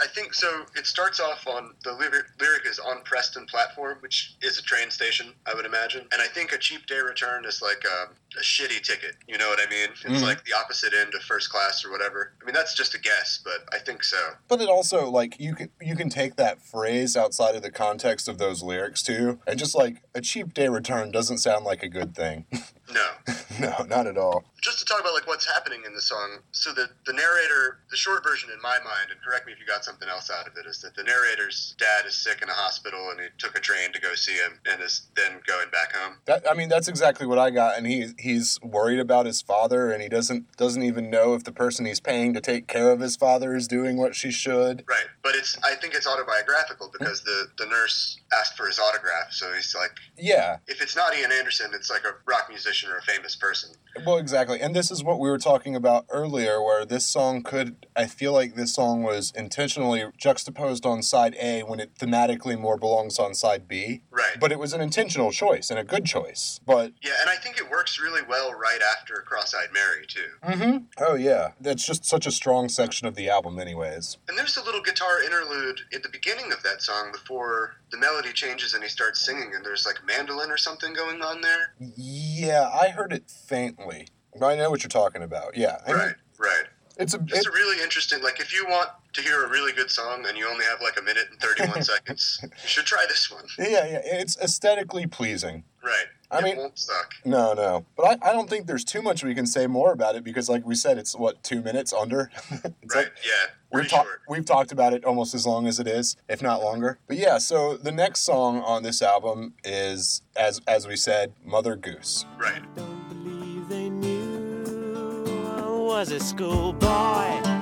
[0.00, 0.64] I think so.
[0.76, 4.90] It starts off on the lyric, lyric is on Preston platform, which is a train
[4.90, 6.06] station, I would imagine.
[6.12, 9.16] And I think a cheap day return is like a, a shitty ticket.
[9.26, 9.88] You know what I mean?
[9.90, 10.26] It's Mhm.
[10.26, 12.32] like the opposite end of first class or whatever.
[12.40, 14.18] I mean, that's just a guess, but I think so.
[14.48, 18.28] But it also like you can you can take that phrase outside of the context
[18.28, 21.88] of those lyrics too, and just like a cheap day return doesn't sound like a
[21.88, 22.46] good thing.
[22.92, 23.06] No.
[23.60, 24.44] no, not at all.
[24.60, 26.38] Just to talk about like what's happening in the song.
[26.52, 29.66] So the the narrator, the short version in my mind, and correct me if you
[29.66, 32.52] got something else out of it, is that the narrator's dad is sick in a
[32.52, 35.94] hospital and he took a train to go see him and is then going back
[35.94, 36.16] home.
[36.26, 39.92] That I mean, that's exactly what I got, and he he's worried about his father,
[39.92, 43.00] and he doesn't doesn't even know if the person he's paying to take care of
[43.00, 44.84] his father is doing what she should.
[44.88, 49.30] Right, but it's I think it's autobiographical because the the nurse asked for his autograph,
[49.30, 52.96] so he's like, Yeah, if it's not Ian Anderson, it's like a rock musician or
[52.96, 53.74] a famous person.
[54.04, 57.86] well, exactly, and this is what we were talking about earlier, where this song could.
[57.96, 62.76] I feel like this song was intentionally juxtaposed on side A when it thematically more
[62.76, 64.02] belongs on side B.
[64.10, 64.38] Right.
[64.38, 66.60] But it was an intentional choice and a good choice.
[66.66, 70.28] But yeah, and I think it works really well right after Cross-eyed Mary too.
[70.44, 70.84] mm-hmm.
[71.00, 74.18] oh yeah, that's just such a strong section of the album, anyways.
[74.28, 78.32] And there's a little guitar interlude at the beginning of that song before the melody
[78.32, 81.74] changes and he starts singing, and there's like mandolin or something going on there.
[81.96, 84.08] Yeah, I heard it faintly.
[84.40, 85.56] I know what you're talking about.
[85.56, 86.64] Yeah, I mean, Right, right.
[86.98, 88.22] It's a Just it, a really interesting.
[88.22, 90.98] Like, if you want to hear a really good song and you only have like
[90.98, 93.44] a minute and 31 seconds, you should try this one.
[93.58, 94.00] yeah, yeah.
[94.04, 95.64] It's aesthetically pleasing.
[95.82, 96.06] Right.
[96.30, 97.14] I it mean- won't suck.
[97.24, 100.14] No, no, but I, I don't think there's too much we can say more about
[100.14, 102.30] it because, like we said, it's what two minutes under.
[102.50, 102.64] Right.
[102.94, 103.52] like- yeah.
[103.70, 106.62] We've Pretty talked we've talked about it almost as long as it is, if not
[106.62, 106.98] longer.
[107.06, 111.76] But yeah, so the next song on this album is as as we said, Mother
[111.76, 112.24] Goose.
[112.38, 112.62] Right.
[112.74, 115.24] Don't believe they knew
[115.58, 117.57] I was a schoolboy.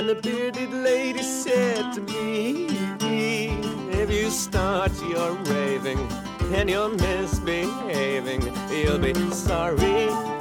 [0.00, 2.68] And the bearded lady said to me,
[3.92, 5.98] If you start your raving
[6.54, 10.39] and you're misbehaving, you'll be sorry.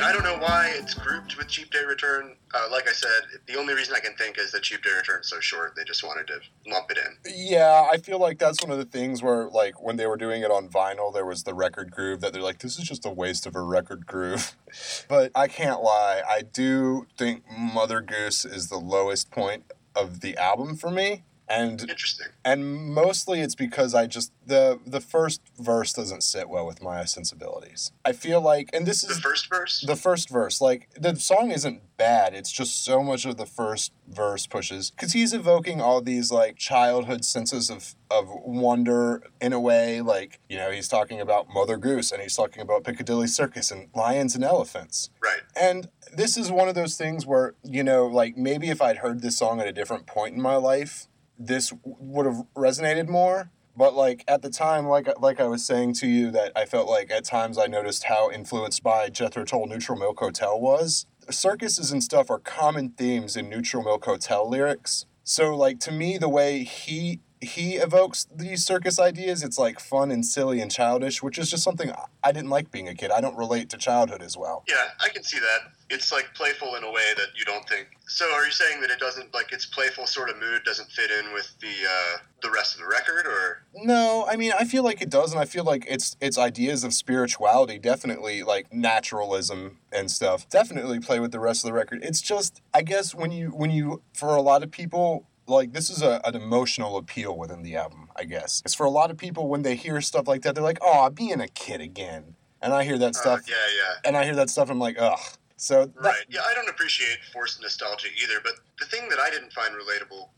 [0.00, 2.34] And I don't know why it's grouped with Cheap Day Return.
[2.54, 5.20] Uh, like I said, the only reason I can think is that Cheap Day Return
[5.20, 5.74] is so short.
[5.76, 7.34] They just wanted to lump it in.
[7.36, 10.40] Yeah, I feel like that's one of the things where, like, when they were doing
[10.40, 13.10] it on vinyl, there was the record groove that they're like, this is just a
[13.10, 14.56] waste of a record groove.
[15.08, 20.34] but I can't lie, I do think Mother Goose is the lowest point of the
[20.38, 21.24] album for me.
[21.50, 22.28] And Interesting.
[22.44, 27.04] and mostly it's because I just the the first verse doesn't sit well with my
[27.04, 27.90] sensibilities.
[28.04, 29.84] I feel like, and this is The first verse?
[29.86, 33.92] the first verse like the song isn't bad it's just so much of the first
[34.08, 39.60] verse pushes because he's evoking all these like childhood senses of of wonder in a
[39.60, 43.70] way like you know he's talking about mother goose and he's talking about piccadilly circus
[43.70, 45.42] and lions and elephants Right.
[45.54, 49.20] and this is one of those things where you know like maybe if i'd heard
[49.20, 51.06] this song at a different point in my life
[51.40, 55.92] this would have resonated more but like at the time like like i was saying
[55.94, 59.66] to you that i felt like at times i noticed how influenced by jethro tull
[59.66, 65.06] neutral milk hotel was circuses and stuff are common themes in neutral milk hotel lyrics
[65.24, 69.42] so like to me the way he he evokes these circus ideas.
[69.42, 72.70] It's like fun and silly and childish, which is just something I- I didn't like
[72.70, 73.10] being a kid.
[73.10, 74.62] I don't relate to childhood as well.
[74.68, 75.72] Yeah, I can see that.
[75.90, 77.88] It's like playful in a way that you don't think.
[78.06, 81.10] So, are you saying that it doesn't like its playful sort of mood doesn't fit
[81.10, 84.82] in with the uh, the rest of the record, or No, I mean I feel
[84.82, 89.78] like it does, and I feel like its its ideas of spirituality definitely like naturalism
[89.92, 92.00] and stuff definitely play with the rest of the record.
[92.02, 95.90] It's just I guess when you when you for a lot of people like this
[95.90, 98.08] is a, an emotional appeal within the album.
[98.16, 100.64] I guess it's for a lot of people when they hear stuff like that they're
[100.64, 103.94] like, oh, I'm being a kid again, and I hear that uh, stuff yeah, yeah.
[104.04, 105.18] and I hear that stuff I'm like, ugh.
[105.60, 106.24] So that, Right.
[106.28, 108.40] Yeah, I don't appreciate forced nostalgia either.
[108.42, 110.28] But the thing that I didn't find relatable,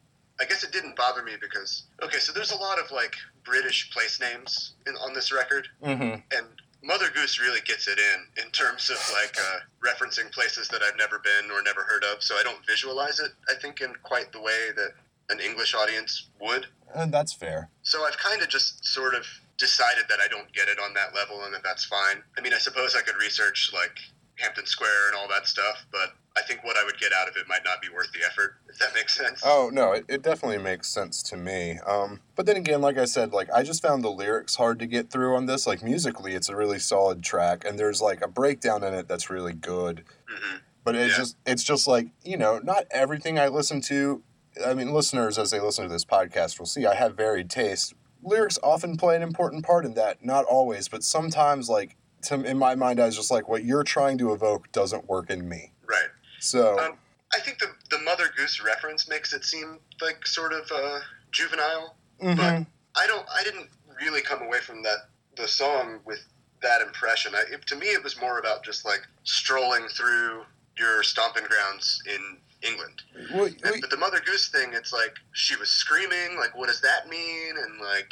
[0.40, 3.90] I guess it didn't bother me because okay, so there's a lot of like British
[3.92, 6.46] place names in, on this record, hmm and
[6.85, 10.96] Mother Goose really gets it in in terms of like uh, referencing places that I've
[10.96, 12.20] never been or never heard of.
[12.20, 13.30] So I don't visualize it.
[13.48, 14.90] I think in quite the way that
[15.30, 16.66] an English audience would.
[16.96, 17.70] and that's fair.
[17.85, 19.24] So I've kind of just sort of
[19.56, 22.24] decided that I don't get it on that level and that that's fine.
[22.37, 23.96] I mean, I suppose I could research like
[24.42, 27.37] Hampton Square and all that stuff, but I think what I would get out of
[27.37, 29.42] it might not be worth the effort, if that makes sense.
[29.44, 31.78] Oh no, it, it definitely makes sense to me.
[31.87, 34.87] Um, but then again, like I said, like I just found the lyrics hard to
[34.87, 35.66] get through on this.
[35.66, 39.31] Like musically, it's a really solid track, and there's like a breakdown in it that's
[39.31, 40.05] really good.
[40.28, 41.18] hmm But it's Yeah.
[41.18, 44.22] just it's just like you know, not everything I listen to.
[44.66, 47.94] I mean, listeners as they listen to this podcast will see I have varied taste.
[48.24, 51.68] Lyrics often play an important part in that, not always, but sometimes.
[51.68, 55.08] Like to, in my mind, I was just like, what you're trying to evoke doesn't
[55.08, 55.72] work in me.
[55.87, 56.08] Right.
[56.40, 56.98] So Um,
[57.35, 61.96] I think the the Mother Goose reference makes it seem like sort of uh, juvenile.
[62.20, 62.66] mhm.
[62.94, 63.26] I don't.
[63.35, 63.68] I didn't
[64.00, 66.20] really come away from that the song with
[66.62, 67.35] that impression.
[67.35, 70.44] I, it, to me, it was more about just like strolling through
[70.78, 73.02] your stomping grounds in England.
[73.32, 76.37] Well, And- but the Mother Goose thing, it's like she was screaming.
[76.38, 77.54] Like, what does that mean?
[77.56, 78.11] And like,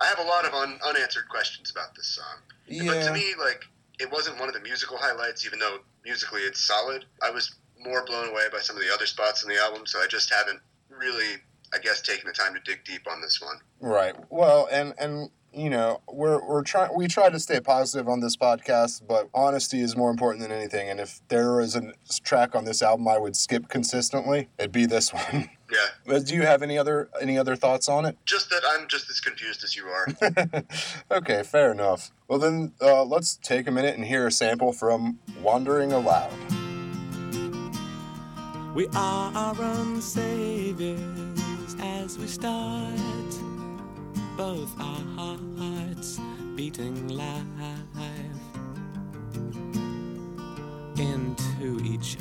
[0.00, 2.38] I have a lot of un, unanswered questions about this song.
[2.78, 3.64] But to me, like,
[4.00, 7.04] it wasn't one of the musical highlights, even though musically it's solid.
[7.22, 10.00] I was more blown away by some of the other spots in the album, so
[10.00, 11.36] I just haven't really,
[11.74, 13.56] I guess, taken the time to dig deep on this one.
[13.80, 14.14] Right.
[14.30, 18.36] Well, and and you know, we're we're trying we try to stay positive on this
[18.36, 20.88] podcast, but honesty is more important than anything.
[20.88, 21.92] And if there is a
[22.24, 25.50] track on this album I would skip consistently, it'd be this one.
[25.72, 28.16] Yeah, But do you have any other any other thoughts on it?
[28.26, 30.06] just that I'm just as confused as you are.
[31.18, 32.10] okay, fair enough.
[32.28, 36.30] Well then, uh, let's take a minute and hear a sample from "Wandering Aloud."
[38.74, 40.98] We are our own saviors
[41.80, 43.30] as we start.
[44.36, 46.18] Both our hearts
[46.56, 47.46] beating live
[50.98, 52.16] into each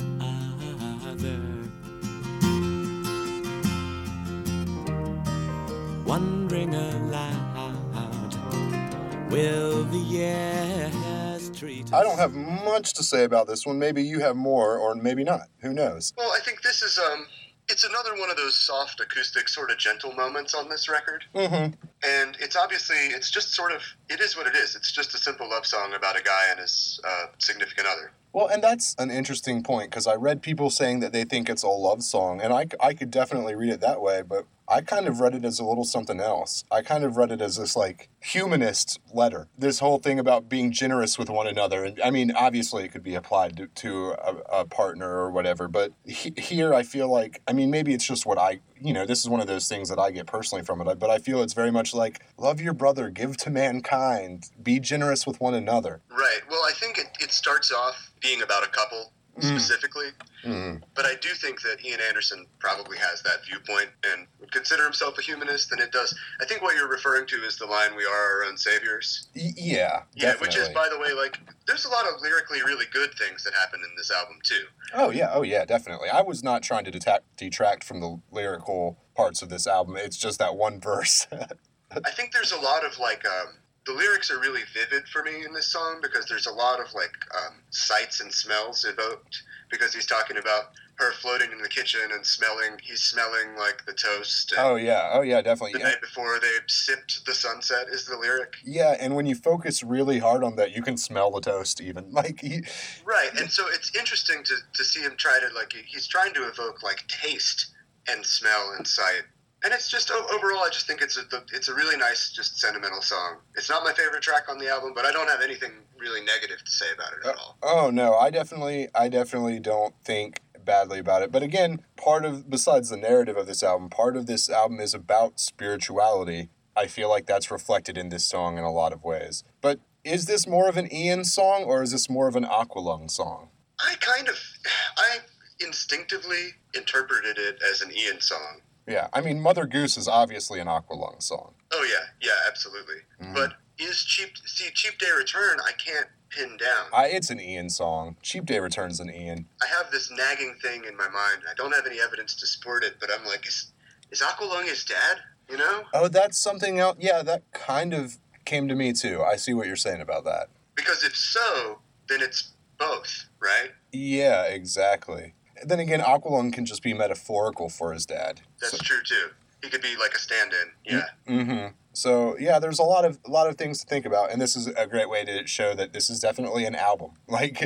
[9.32, 11.94] will the years treat us?
[11.94, 13.80] I don't have much to say about this one.
[13.80, 15.48] Maybe you have more, or maybe not.
[15.62, 16.13] Who knows?
[16.17, 17.26] well, I think this is um,
[17.70, 21.24] it's another one of those soft acoustic, sort of gentle moments on this record.
[21.34, 21.74] Mm-hmm.
[22.04, 25.17] and it's obviously it's just sort of it is what it is it's just a
[25.17, 29.12] simple love song about a guy and his uh, significant other Well, and that's an
[29.12, 32.54] interesting point because I read people saying that they think it's a love song, and
[32.54, 35.60] I, I could definitely read it that way, but I kind of read it as
[35.60, 36.63] a little something else.
[36.72, 39.50] I kind of read it as this like humanist letter.
[39.58, 43.04] This whole thing about being generous with one another, and I mean, obviously it could
[43.04, 47.41] be applied to, to a, a partner or whatever, but he, here I feel like,
[47.50, 49.89] I mean, maybe it's just what I, you know, this is one of those things
[49.89, 52.74] that I get personally from it, but I feel it's very much like love your
[52.74, 56.00] brother, give to mankind, be generous with one another.
[56.10, 59.43] right well i think it, it starts off being about a couple Mm.
[59.47, 60.10] specifically
[60.43, 60.81] Mm.
[60.93, 65.17] but i do think that ian anderson probably has that viewpoint and would consider himself
[65.17, 68.03] a humanist and it does i think what you're referring to is the line we
[68.03, 71.89] are our own saviors Y- yeah, yeah which is by the way like there's a
[71.89, 75.43] lot of lyrically really good things that happen in this album too Oh yeah, oh
[75.43, 76.10] yeah, definitely.
[76.10, 79.95] I was not trying to detract detract from the lyrical parts of this album.
[79.95, 81.25] It's just that one verse.
[82.05, 83.53] I think there's a lot of like um,
[83.86, 86.94] the lyrics are really vivid for me in this song because there's a lot of
[86.94, 90.65] like um, sights and smells evoked because he's talking about
[90.96, 95.10] her floating in the kitchen and smelling he's smelling like the toast and oh yeah,
[95.13, 95.79] oh yeah, the definitely.
[95.79, 95.88] Yeah.
[95.88, 100.19] night before they sipped the sunset is the lyric yeah, and when you focus really
[100.19, 102.10] hard on that, you can smell the toast even.
[102.21, 102.62] Like he,
[103.06, 106.48] right and so it's interesting to, to see him try to like he's trying to
[106.48, 107.71] evoke like taste
[108.08, 109.23] and smell and sight
[109.63, 113.01] and it's just overall i just think it's a it's a really nice just sentimental
[113.01, 116.23] song it's not my favorite track on the album but i don't have anything really
[116.25, 119.93] negative to say about it at uh, all Oh no, I definitely, I definitely don't
[120.03, 121.31] think badly about it.
[121.31, 124.93] But again, part of besides the narrative of this album, part of this album is
[124.93, 126.49] about spirituality.
[126.75, 129.43] I feel like that's reflected in this song in a lot of ways.
[129.62, 133.09] But is this more of an Ian song or is this more of an Aqualung
[133.09, 133.49] song?
[133.79, 134.37] I kind of,
[134.97, 135.19] I
[135.59, 138.62] instinctively interpreted it as an Ian song.
[138.88, 141.54] Yeah, I mean, Mother Goose is obviously an Aqualung song.
[141.71, 142.98] Oh yeah, yeah, absolutely.
[143.21, 143.34] Mhm.
[143.34, 144.29] But is cheap?
[144.46, 145.60] See, cheap day return.
[145.65, 146.88] I can't pin down.
[146.94, 148.15] I, it's an Ian song.
[148.21, 149.48] Cheap Day Returns an Ian.
[149.62, 151.44] I have this nagging thing in my mind.
[151.50, 153.71] I don't have any evidence to support it, but I'm like, is
[154.12, 155.17] is Aqualung his dad?
[155.50, 155.84] You know?
[155.94, 156.98] Oh, that's something else.
[157.00, 159.21] Yeah, that kind of came to me too.
[159.21, 160.48] I see what you're saying about that.
[160.75, 163.71] Because if so, then it's both, right?
[163.92, 165.34] Yeah, exactly.
[165.63, 168.41] Then again, Aqualung can just be metaphorical for his dad.
[168.59, 169.29] That's true too.
[169.63, 170.71] He could be like a stand-in.
[170.85, 171.05] Yeah.
[171.27, 174.41] hmm So yeah, there's a lot of a lot of things to think about, and
[174.41, 177.12] this is a great way to show that this is definitely an album.
[177.27, 177.62] Like,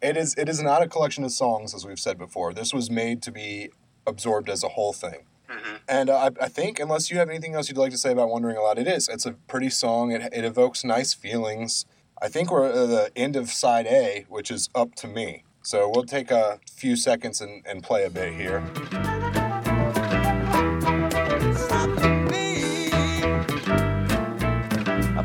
[0.00, 2.52] it is it is not a collection of songs, as we've said before.
[2.52, 3.70] This was made to be
[4.06, 5.24] absorbed as a whole thing.
[5.48, 8.12] hmm And uh, I, I think, unless you have anything else you'd like to say
[8.12, 9.08] about Wondering Aloud, it is.
[9.08, 10.10] It's a pretty song.
[10.12, 11.84] It, it evokes nice feelings.
[12.20, 15.44] I think we're at the end of side A, which is Up to Me.
[15.64, 18.60] So we'll take a few seconds and, and play a bit here.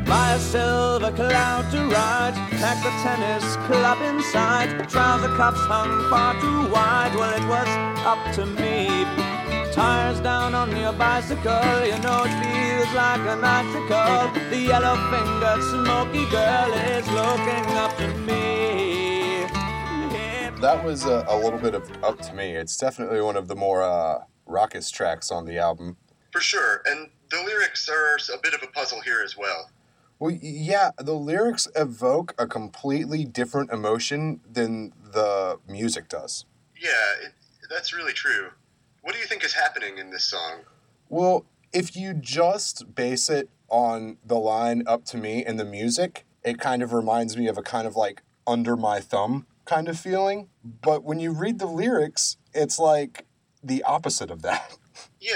[0.06, 4.88] Buy a silver cloud to ride, pack the tennis club inside.
[4.88, 7.12] Trouser cuffs hung far too wide.
[7.14, 7.68] Well, it was
[8.06, 9.04] up to me.
[9.72, 14.48] Tires down on your bicycle, you know it feels like an icicle.
[14.50, 18.97] The yellow fingered smoky girl is looking up to me.
[20.60, 22.56] That was a, a little bit of Up to Me.
[22.56, 25.96] It's definitely one of the more uh, raucous tracks on the album.
[26.32, 26.82] For sure.
[26.84, 29.70] And the lyrics are a bit of a puzzle here as well.
[30.18, 36.44] Well, yeah, the lyrics evoke a completely different emotion than the music does.
[36.76, 36.90] Yeah,
[37.24, 37.34] it,
[37.70, 38.48] that's really true.
[39.02, 40.62] What do you think is happening in this song?
[41.08, 46.26] Well, if you just base it on the line up to me and the music,
[46.42, 49.98] it kind of reminds me of a kind of like under my thumb kind of
[49.98, 50.48] feeling.
[50.64, 53.26] But when you read the lyrics, it's like
[53.62, 54.76] the opposite of that.
[55.20, 55.34] Yeah,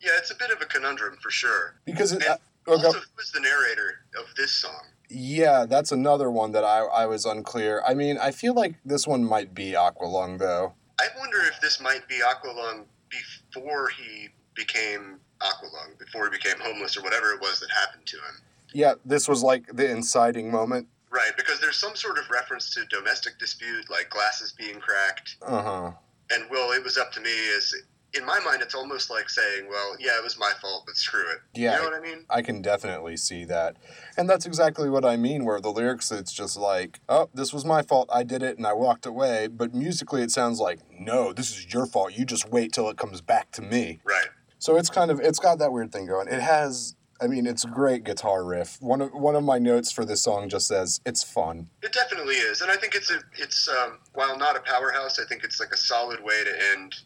[0.00, 1.74] yeah, it's a bit of a conundrum for sure.
[1.84, 4.84] because it, uh, oh, also, who is the narrator of this song?
[5.12, 7.82] yeah, that's another one that I, I was unclear.
[7.86, 10.72] I mean, I feel like this one might be Aqualung, though.
[11.00, 16.96] I wonder if this might be Aqualung before he became Aqualung, before he became homeless
[16.96, 18.40] or whatever it was that happened to him.
[18.72, 20.88] Yeah, this was like the inciting moment.
[21.12, 25.62] Right, because there's some sort of reference to domestic dispute, like glasses being cracked, Uh
[25.62, 25.90] huh.
[26.32, 27.30] and well, it was up to me.
[27.30, 27.74] Is
[28.14, 31.20] in my mind, it's almost like saying, well, yeah, it was my fault, but screw
[31.30, 31.38] it.
[31.54, 31.76] Yeah.
[31.76, 32.24] You know what I mean?
[32.28, 33.76] I can definitely see that.
[34.18, 37.64] And that's exactly what I mean, where the lyrics, it's just like, oh, this was
[37.64, 38.10] my fault.
[38.12, 39.46] I did it and I walked away.
[39.46, 42.12] But musically, it sounds like, no, this is your fault.
[42.14, 44.00] You just wait till it comes back to me.
[44.04, 44.26] Right.
[44.58, 46.28] So it's kind of, it's got that weird thing going.
[46.28, 48.78] It has, I mean, it's a great guitar riff.
[48.80, 51.68] One of, one of my notes for this song just says, it's fun.
[51.82, 55.24] It definitely is, and I think it's a it's um, while not a powerhouse, I
[55.24, 56.96] think it's like a solid way to end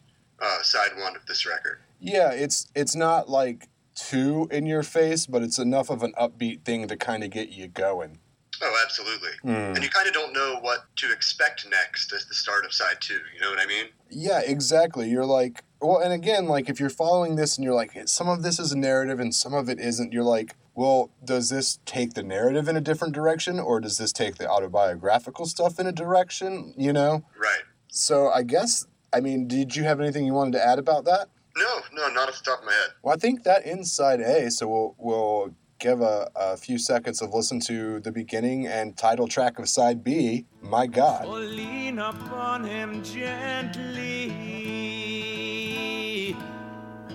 [0.40, 1.80] uh, side one of this record.
[2.00, 6.64] Yeah, it's, it's not like too in your face, but it's enough of an upbeat
[6.64, 8.18] thing to kind of get you going.
[8.62, 9.30] Oh, absolutely.
[9.44, 9.74] Mm.
[9.74, 12.96] And you kind of don't know what to expect next as the start of side
[13.00, 13.20] two.
[13.34, 13.86] You know what I mean?
[14.10, 15.10] Yeah, exactly.
[15.10, 18.42] You're like, well, and again, like if you're following this and you're like, some of
[18.42, 22.14] this is a narrative and some of it isn't, you're like, well, does this take
[22.14, 25.92] the narrative in a different direction or does this take the autobiographical stuff in a
[25.92, 26.74] direction?
[26.76, 27.24] You know?
[27.38, 27.62] Right.
[27.88, 31.28] So I guess, I mean, did you have anything you wanted to add about that?
[31.56, 32.90] No, no, not off the top of my head.
[33.02, 37.32] Well, I think that inside A, so we'll, we'll give a, a few seconds of
[37.32, 41.24] listen to the beginning and title track of side B, My God.
[41.26, 44.32] Oh, lean upon him gently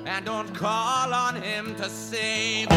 [0.06, 2.68] and don't call on him to save.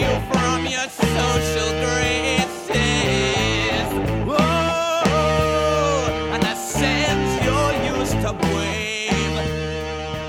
[0.00, 2.68] You from your social graces,
[4.26, 4.38] Whoa,
[6.32, 9.36] and the sins you're used to wave.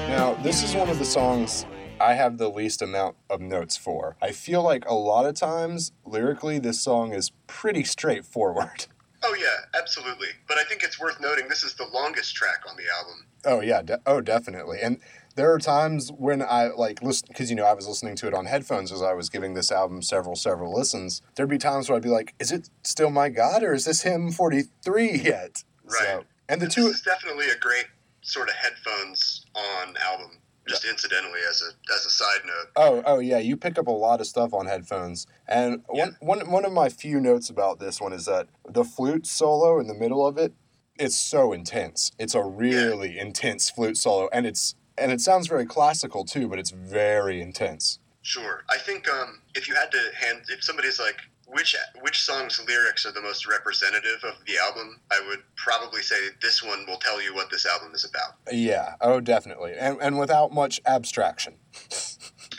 [0.09, 1.65] Now, this is one of the songs
[1.99, 4.17] I have the least amount of notes for.
[4.21, 8.85] I feel like a lot of times, lyrically, this song is pretty straightforward.
[9.23, 10.27] Oh yeah, absolutely.
[10.47, 13.25] But I think it's worth noting this is the longest track on the album.
[13.45, 13.81] Oh, yeah.
[13.81, 14.77] De- oh, definitely.
[14.81, 14.99] And
[15.35, 18.35] there are times when I like listen because you know I was listening to it
[18.35, 21.23] on headphones as I was giving this album several several listens.
[21.35, 24.03] There'd be times where I'd be like, "Is it still my God or is this
[24.03, 26.23] him forty three yet?" Right.
[26.47, 27.87] and the This two, is definitely a great
[28.21, 30.37] sort of headphones on album.
[30.67, 32.71] Just incidentally as a as a side note.
[32.75, 35.27] Oh, oh yeah, you pick up a lot of stuff on headphones.
[35.47, 39.25] And one, one, one of my few notes about this one is that the flute
[39.25, 40.53] solo in the middle of it,
[40.99, 42.11] it's so intense.
[42.19, 46.59] It's a really intense flute solo, and it's and it sounds very classical too, but
[46.59, 47.99] it's very intense.
[48.21, 48.63] Sure.
[48.69, 51.17] I think um, if you had to hand, if somebody's like,
[51.47, 56.15] which which song's lyrics are the most representative of the album, I would probably say
[56.41, 58.35] this one will tell you what this album is about.
[58.51, 58.95] Yeah.
[59.01, 61.55] Oh, definitely, and and without much abstraction.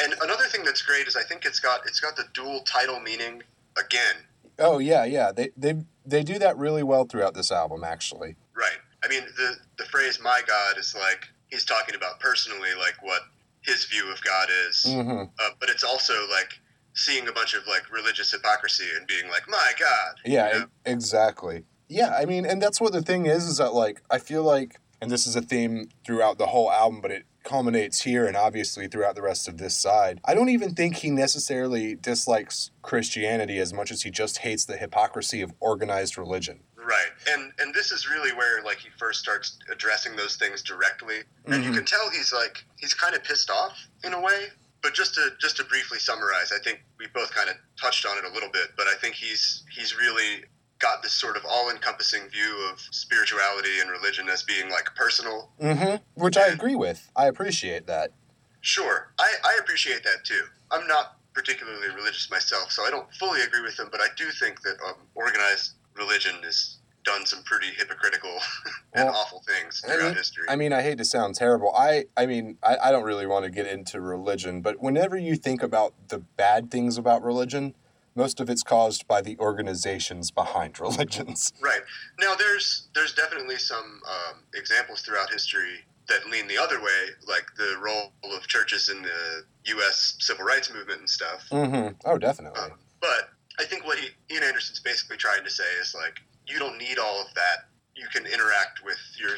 [0.00, 3.00] And another thing that's great is I think it's got it's got the dual title
[3.00, 3.42] meaning
[3.76, 4.16] again.
[4.58, 5.32] Oh yeah, yeah.
[5.32, 5.74] They they
[6.06, 8.36] they do that really well throughout this album, actually.
[8.54, 8.78] Right.
[9.04, 13.22] I mean, the the phrase "my God" is like he's talking about personally, like what
[13.62, 14.84] his view of God is.
[14.84, 16.60] hmm Uh, but it's also like
[16.98, 20.66] seeing a bunch of like religious hypocrisy and being like, "My God." Yeah, you know?
[20.84, 21.64] exactly.
[21.88, 24.80] Yeah, I mean, and that's what the thing is, is that like I feel like,
[25.00, 28.88] and this is a theme throughout the whole album, but it culminates here and obviously
[28.88, 30.20] throughout the rest of this side.
[30.24, 34.76] I don't even think he necessarily dislikes Christianity as much as he just hates the
[34.76, 36.60] hypocrisy of organized religion.
[36.76, 41.20] Right, and and this is really where like he first starts addressing those things directly,
[41.46, 41.74] and you Mhm.
[41.76, 44.48] can tell he's like he's kind of pissed off in a way.
[44.82, 48.16] But just to just to briefly summarize, I think we both kind of touched on
[48.18, 50.44] it a little bit, but I think he's he's really
[50.78, 55.50] got this sort of all-encompassing view of spirituality and religion as being like personal.
[55.60, 55.96] Mm-hmm.
[56.22, 57.10] Which I agree with.
[57.16, 58.12] I appreciate that.
[58.60, 60.42] Sure, I, I appreciate that too.
[60.70, 64.30] I'm not particularly religious myself, so I don't fully agree with him, but I do
[64.30, 68.30] think that um, organized religion has done some pretty hypocritical
[68.92, 70.44] and Well, awful things I throughout mean- history.
[70.48, 71.72] I mean, I hate to sound terrible.
[71.74, 75.36] I, I mean, I, I don't really want to get into religion, but whenever you
[75.36, 77.74] think about the bad things about religion,
[78.14, 81.52] most of it's caused by the organizations behind religions.
[81.62, 81.82] right
[82.20, 87.46] now, there's there's definitely some um, examples throughout history that lean the other way, like
[87.56, 90.16] the role of churches in the U.S.
[90.20, 91.44] civil rights movement and stuff.
[91.52, 91.94] Mm-hmm.
[92.06, 92.58] Oh, definitely.
[92.60, 93.28] Um, but
[93.60, 96.18] I think what he, Ian Anderson's basically trying to say is like,
[96.48, 97.66] you don't need all of that.
[97.96, 99.30] You can interact with your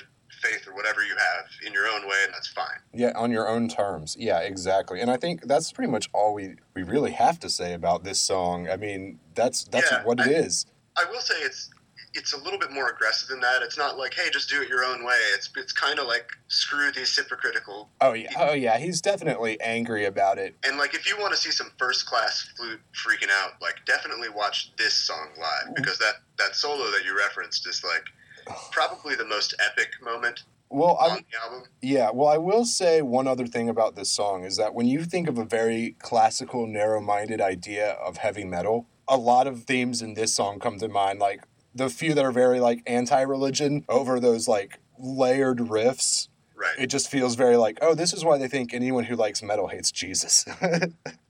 [0.42, 2.78] faith or whatever you have in your own way, and that's fine.
[2.94, 4.16] Yeah, on your own terms.
[4.18, 5.00] Yeah, exactly.
[5.00, 8.20] And I think that's pretty much all we, we really have to say about this
[8.20, 8.68] song.
[8.68, 10.66] I mean, that's that's Yeah, what it I- is.
[10.96, 11.70] I will say it's
[12.14, 13.62] it's a little bit more aggressive than that.
[13.62, 15.18] It's not like, hey, just do it your own way.
[15.34, 17.88] It's it's kind of like screw these hypocritical.
[18.00, 18.78] Oh yeah, oh yeah.
[18.78, 20.54] He's definitely angry about it.
[20.64, 24.28] And like, if you want to see some first class flute freaking out, like definitely
[24.28, 28.04] watch this song live because that that solo that you referenced is like
[28.72, 31.68] probably the most epic moment Well, I the album.
[31.82, 35.04] Yeah, well, I will say one other thing about this song is that when you
[35.04, 40.00] think of a very classical, narrow minded idea of heavy metal, a lot of themes
[40.00, 41.18] in this song come to mind.
[41.18, 41.42] Like
[41.74, 46.28] the few that are very like anti religion over those like layered riffs.
[46.54, 46.74] Right.
[46.78, 49.68] It just feels very like, oh, this is why they think anyone who likes metal
[49.68, 50.44] hates Jesus.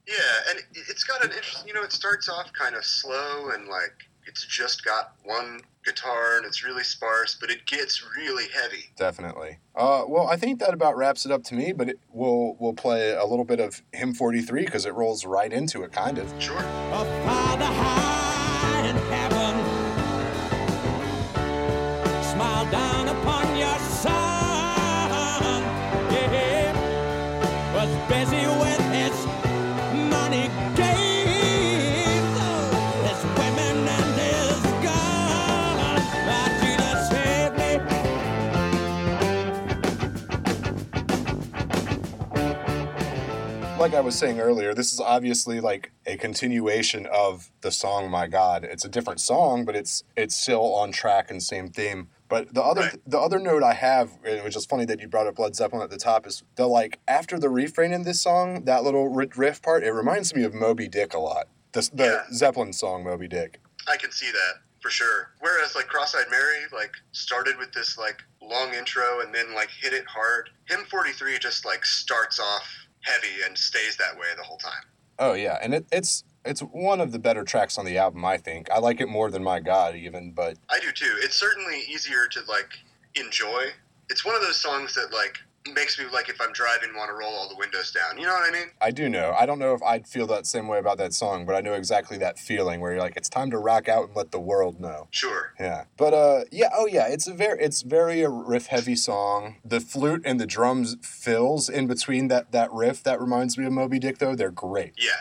[0.07, 0.17] Yeah,
[0.49, 1.67] and it- it's got an interesting.
[1.69, 3.93] You know, it starts off kind of slow and like
[4.27, 8.85] it's just got one guitar and it's really sparse, but it gets really heavy.
[8.97, 9.59] Definitely.
[9.73, 12.73] Uh, well, I think that about wraps it up to me, but it, we'll, we'll
[12.73, 16.33] play a little bit of Hymn 43 because it rolls right into it, kind of.
[16.39, 16.61] Sure.
[43.81, 48.27] Like I was saying earlier, this is obviously like a continuation of the song "My
[48.27, 52.09] God." It's a different song, but it's it's still on track and same theme.
[52.29, 53.01] But the other Right.
[53.09, 55.81] the other note I have, and which is funny that you brought up Led Zeppelin
[55.81, 59.61] at the top, is the like after the refrain in this song, that little riff
[59.63, 61.47] part, it reminds me of Moby Dick a lot.
[61.71, 62.23] The, the Yeah.
[62.35, 63.59] Zeppelin song Moby Dick.
[63.87, 65.31] I can see that for sure.
[65.39, 69.91] Whereas like Cross-eyed Mary like started with this like long intro and then like hit
[69.93, 70.51] it hard.
[70.69, 72.67] Hymn 43 just like starts off
[73.01, 74.83] heavy and stays that way the whole time.
[75.19, 78.25] Oh yeah, and it, it's it's one of the better tracks on the album.
[78.25, 81.15] I think I like it more than My God even, but I do too.
[81.19, 82.79] It's certainly easier to like
[83.15, 83.67] enjoy.
[84.09, 85.37] It's one of those songs that like
[85.73, 88.17] makes me like if I'm driving want to roll all the windows down.
[88.17, 88.67] You know what I mean?
[88.81, 89.35] I do know.
[89.37, 91.73] I don't know if I'd feel that same way about that song, but I know
[91.73, 94.79] exactly that feeling where you're like, it's time to rock out and let the world
[94.79, 95.07] know.
[95.11, 95.53] Sure.
[95.59, 99.57] Yeah, but uh, yeah, oh yeah, it's a very, it's very a riff heavy song.
[99.63, 103.73] The flute and the drums fills in between that that riff that reminds me of
[103.73, 104.35] Moby Dick though.
[104.35, 104.93] They're great.
[104.97, 105.11] Yeah.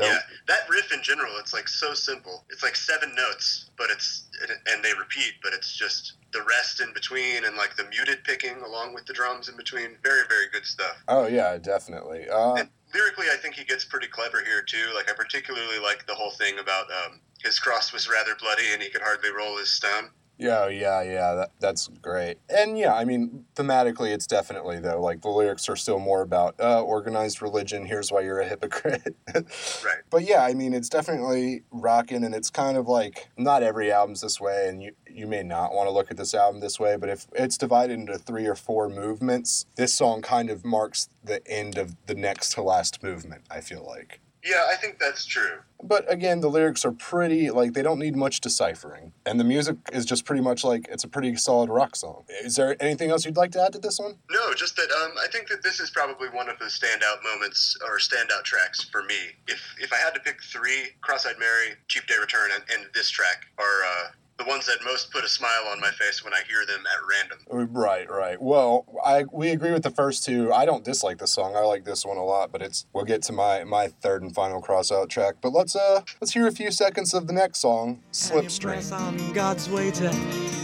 [0.00, 2.44] They're- Yeah, that riff in general, it's like so simple.
[2.50, 4.24] It's like seven notes, but it's
[4.72, 8.56] and they repeat, but it's just the rest in between and like the muted picking
[8.62, 9.96] along with the drums in between.
[10.02, 10.96] Very, very good stuff.
[11.08, 12.28] Oh yeah, definitely.
[12.28, 14.92] Uh, And lyrically, I think he gets pretty clever here too.
[14.94, 18.82] Like I particularly like the whole thing about um, his cross was rather bloody and
[18.82, 20.10] he could hardly roll his stone.
[20.40, 21.34] Yeah, yeah, yeah.
[21.34, 22.38] That, that's great.
[22.48, 24.98] And yeah, I mean, thematically, it's definitely though.
[24.98, 27.84] Like the lyrics are still more about uh, organized religion.
[27.84, 29.14] Here's why you're a hypocrite.
[29.34, 29.44] Right.
[30.10, 34.22] But yeah, I mean, it's definitely rocking, and it's kind of like not every album's
[34.22, 36.96] this way, and you you may not want to look at this album this way,
[36.96, 41.46] but if it's divided into three or four movements, this song kind of marks the
[41.46, 43.42] end of the next to last movement.
[43.50, 44.20] I feel like.
[44.44, 45.58] Yeah, I think that's true.
[45.82, 49.76] But again, the lyrics are pretty like they don't need much deciphering, and the music
[49.92, 52.24] is just pretty much like it's a pretty solid rock song.
[52.42, 54.16] Is there anything else you'd like to add to this one?
[54.30, 57.76] No, just that um, I think that this is probably one of the standout moments
[57.82, 59.16] or standout tracks for me.
[59.46, 63.10] If if I had to pick three, Cross-eyed Mary, Cheap Day Return, and, and this
[63.10, 64.08] track are uh,
[64.40, 66.98] the ones that most put a smile on my face when I hear them at
[67.08, 67.38] random.
[67.74, 68.40] Right, right.
[68.40, 70.50] Well, I we agree with the first two.
[70.52, 71.54] I don't dislike the song.
[71.56, 74.34] I like this one a lot, but it's we'll get to my my third and
[74.34, 75.34] final crossout track.
[75.42, 78.62] But let's uh let's hear a few seconds of the next song, Slipstream.
[78.62, 80.04] Press on God's way to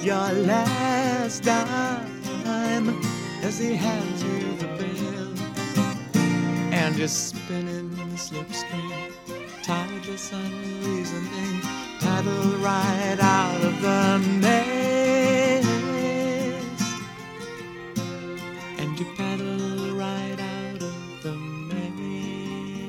[0.02, 3.02] your last dime
[3.42, 4.96] as he hands you the bill.
[6.72, 9.12] And you're spinning the slipstream,
[9.62, 11.65] tideless, unreasoning,
[12.26, 15.66] paddle right out of the maze.
[18.78, 21.32] And you paddle right out of the
[21.74, 22.82] maze.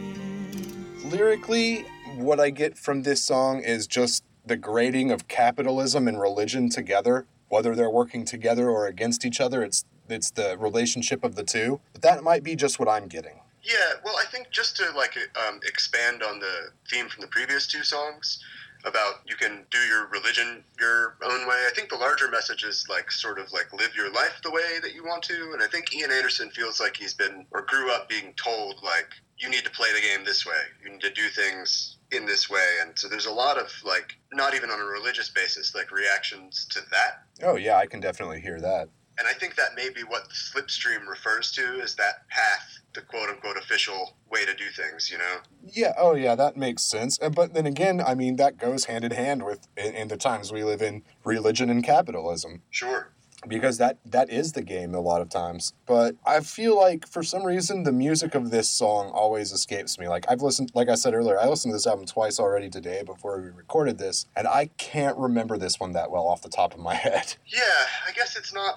[1.05, 1.85] Lyrically,
[2.15, 7.25] what I get from this song is just the grading of capitalism and religion together,
[7.49, 9.63] whether they're working together or against each other.
[9.63, 11.81] It's it's the relationship of the two.
[11.91, 13.41] But that might be just what I'm getting.
[13.61, 17.67] Yeah, well, I think just to like um, expand on the theme from the previous
[17.67, 18.39] two songs
[18.87, 21.65] about you can do your religion your own way.
[21.67, 24.79] I think the larger message is like sort of like live your life the way
[24.81, 25.51] that you want to.
[25.53, 29.09] And I think Ian Anderson feels like he's been or grew up being told like
[29.37, 30.53] you need to play the game this way.
[30.83, 32.77] You need to do things in this way.
[32.81, 36.65] And so there's a lot of like not even on a religious basis like reactions
[36.71, 37.23] to that.
[37.43, 38.89] Oh yeah, I can definitely hear that.
[39.17, 43.29] And I think that may be what slipstream refers to is that path, the quote
[43.29, 45.37] unquote official way to do things, you know?
[45.63, 47.17] Yeah, oh yeah, that makes sense.
[47.17, 50.51] But then again, I mean, that goes hand in hand with in, in the times
[50.51, 53.11] we live in, religion and capitalism, Sure.
[53.47, 55.73] Because that that is the game a lot of times.
[55.85, 60.07] But I feel like for some reason the music of this song always escapes me.
[60.07, 63.03] Like I've listened, like I said earlier, I listened to this album twice already today
[63.05, 66.73] before we recorded this, and I can't remember this one that well off the top
[66.73, 67.35] of my head.
[67.45, 67.61] Yeah,
[68.07, 68.75] I guess it's not.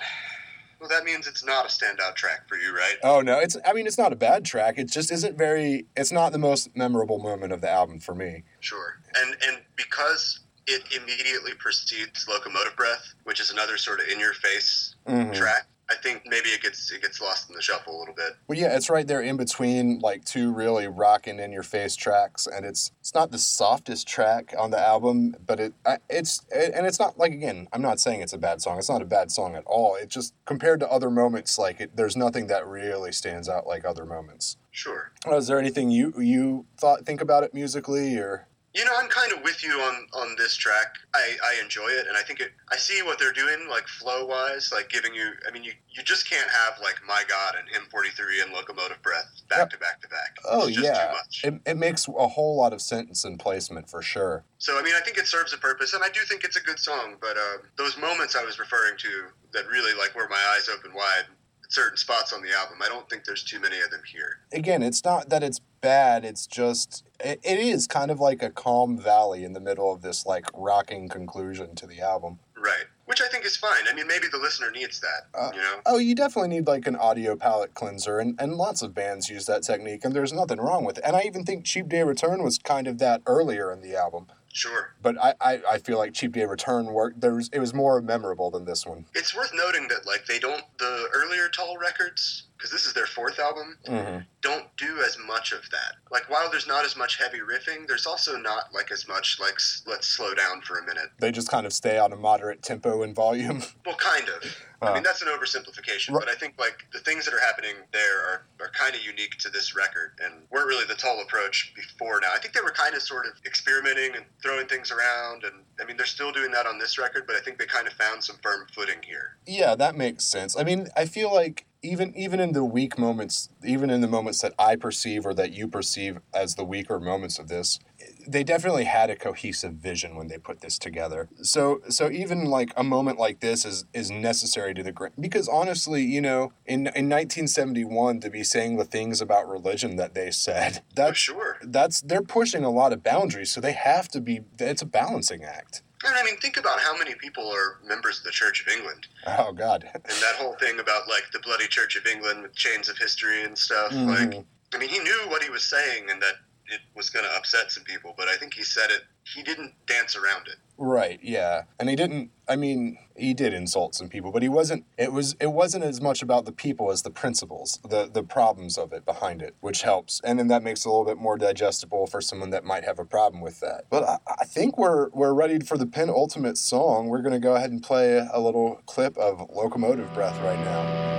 [0.78, 2.96] Well, that means it's not a standout track for you, right?
[3.02, 4.78] Oh no, it's I mean it's not a bad track.
[4.78, 5.86] It just isn't very.
[5.96, 8.44] It's not the most memorable moment of the album for me.
[8.60, 8.98] Sure.
[9.14, 10.40] And and because
[10.70, 15.34] it immediately precedes Locomotive Breath, which is another sort of in your face Mhm.
[15.34, 18.34] track, I think maybe it gets it gets lost in the shuffle a little bit.
[18.46, 22.46] Well, yeah, it's right there in between like two really rocking in your face tracks,
[22.46, 26.72] and it's it's not the softest track on the album, but it I- it's it,
[26.74, 28.78] and it's not like again, I'm not saying it's a bad song.
[28.78, 29.96] It's not a bad song at all.
[29.96, 33.84] It just compared to other moments, like it, there's nothing that really stands out like
[33.84, 34.56] other moments.
[34.70, 35.10] Sure.
[35.26, 38.46] Uh, Is there anything you you thought think about it musically or?
[38.72, 40.94] You know, I'm kind of with you on on this track.
[41.14, 42.52] I I enjoy it, and I think it.
[42.70, 45.30] I see what they're doing, like flow wise, like giving you.
[45.46, 49.42] I mean, you you just can't have like My God and M43 and Locomotive Breath
[49.48, 50.36] back to back to back.
[50.48, 51.40] Oh it's just yeah, too much.
[51.44, 54.44] it, it makes a whole lot of sentence and placement for sure.
[54.58, 56.62] So I mean, I think it serves a purpose, and I do think it's a
[56.62, 57.16] good song.
[57.20, 60.94] But uh, those moments I was referring to that really like where my eyes open
[60.94, 61.24] wide
[61.70, 64.40] certain spots on the album, I don't think there's too many of them here.
[64.52, 66.24] again, it's not that it's bad.
[66.24, 70.02] It's just it, it is kind of like a calm valley in the middle of
[70.02, 72.38] this like rocking conclusion to the album.
[72.56, 72.84] Right.
[73.06, 73.88] Which I think is fine.
[73.90, 75.38] I mean, maybe the listener needs that.
[75.38, 75.80] Uh, you know.
[75.86, 79.46] Oh, you definitely need like an audio palette cleanser, and, and lots of bands use
[79.46, 81.04] that technique, and there's nothing wrong with it.
[81.04, 84.26] And I even think Cheap Day Return was kind of that earlier in the album.
[84.52, 84.94] Sure.
[85.00, 87.20] But I, I, I feel like Cheap Day Return worked.
[87.20, 89.06] There was it was more memorable than this one.
[89.14, 93.06] It's worth noting that like they don't the earlier Tall records because this is their
[93.06, 94.18] fourth album Mm-hmm.
[94.42, 95.94] don't do as much of that.
[96.10, 99.54] Like while there's not as much heavy riffing, there's also not like as much like
[99.54, 101.10] s- let's slow down for a minute.
[101.18, 103.62] They just kind of stay on a moderate tempo and volume.
[103.86, 104.56] Well, kind of.
[104.82, 106.24] I Uh, mean that's an oversimplification, Right.
[106.26, 109.36] but I think like the things that are happening there are, are kind of unique
[109.38, 112.28] to this record and weren't really the Tall approach before now.
[112.32, 115.84] I think they were kind of sort of experimenting and throwing things around, and I
[115.84, 118.22] mean they're still doing that on this record, but I think they kind of found
[118.24, 119.36] some firm footing here.
[119.46, 120.56] Yeah, that makes sense.
[120.56, 124.40] I mean, I feel like even even in the weak moments, even in the moments
[124.42, 127.78] that I perceive or that you perceive as the weaker moments of this,
[128.26, 131.28] they definitely had a cohesive vision when they put this together.
[131.42, 135.48] So so even like a moment like this is is necessary to the grand because
[135.48, 140.30] honestly, you know, in in 1971 to be saying the things about religion that they
[140.30, 141.58] said, Oh, that's sure.
[141.62, 145.44] that's they're pushing a lot of boundaries, so they have to be it's a balancing
[145.44, 145.82] act.
[146.04, 149.06] And I mean, think about how many people are members of the Church of England,
[149.26, 149.84] Oh god.
[149.94, 153.44] and that whole thing about like the bloody Church of England with chains of history
[153.44, 153.92] and stuff.
[153.92, 154.06] Mhm.
[154.08, 154.44] Like,
[154.74, 156.36] I mean, he knew what he was saying and that
[156.66, 159.02] it was going to upset some people, but I think he said it.
[159.24, 160.56] He didn't dance around it.
[160.76, 161.64] Right, yeah.
[161.78, 165.36] And he didn't I mean, he did insult some people, but he wasn't it was
[165.40, 169.04] it wasn't as much about the people as the principles, the the problems of it
[169.04, 170.20] behind it, which helps.
[170.24, 172.98] And then that makes it a little bit more digestible for someone that might have
[172.98, 173.84] a problem with that.
[173.90, 177.08] But I, I think we're we're ready for the penultimate song.
[177.08, 181.10] We're gonna go ahead and play a little clip of Locomotive Breath right now.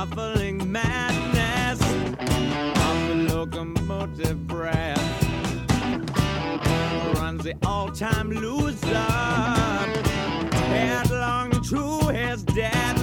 [0.00, 4.98] Shuffling madness of the locomotive breath
[7.16, 8.96] runs the all-time loser
[10.72, 12.96] headlong to his death.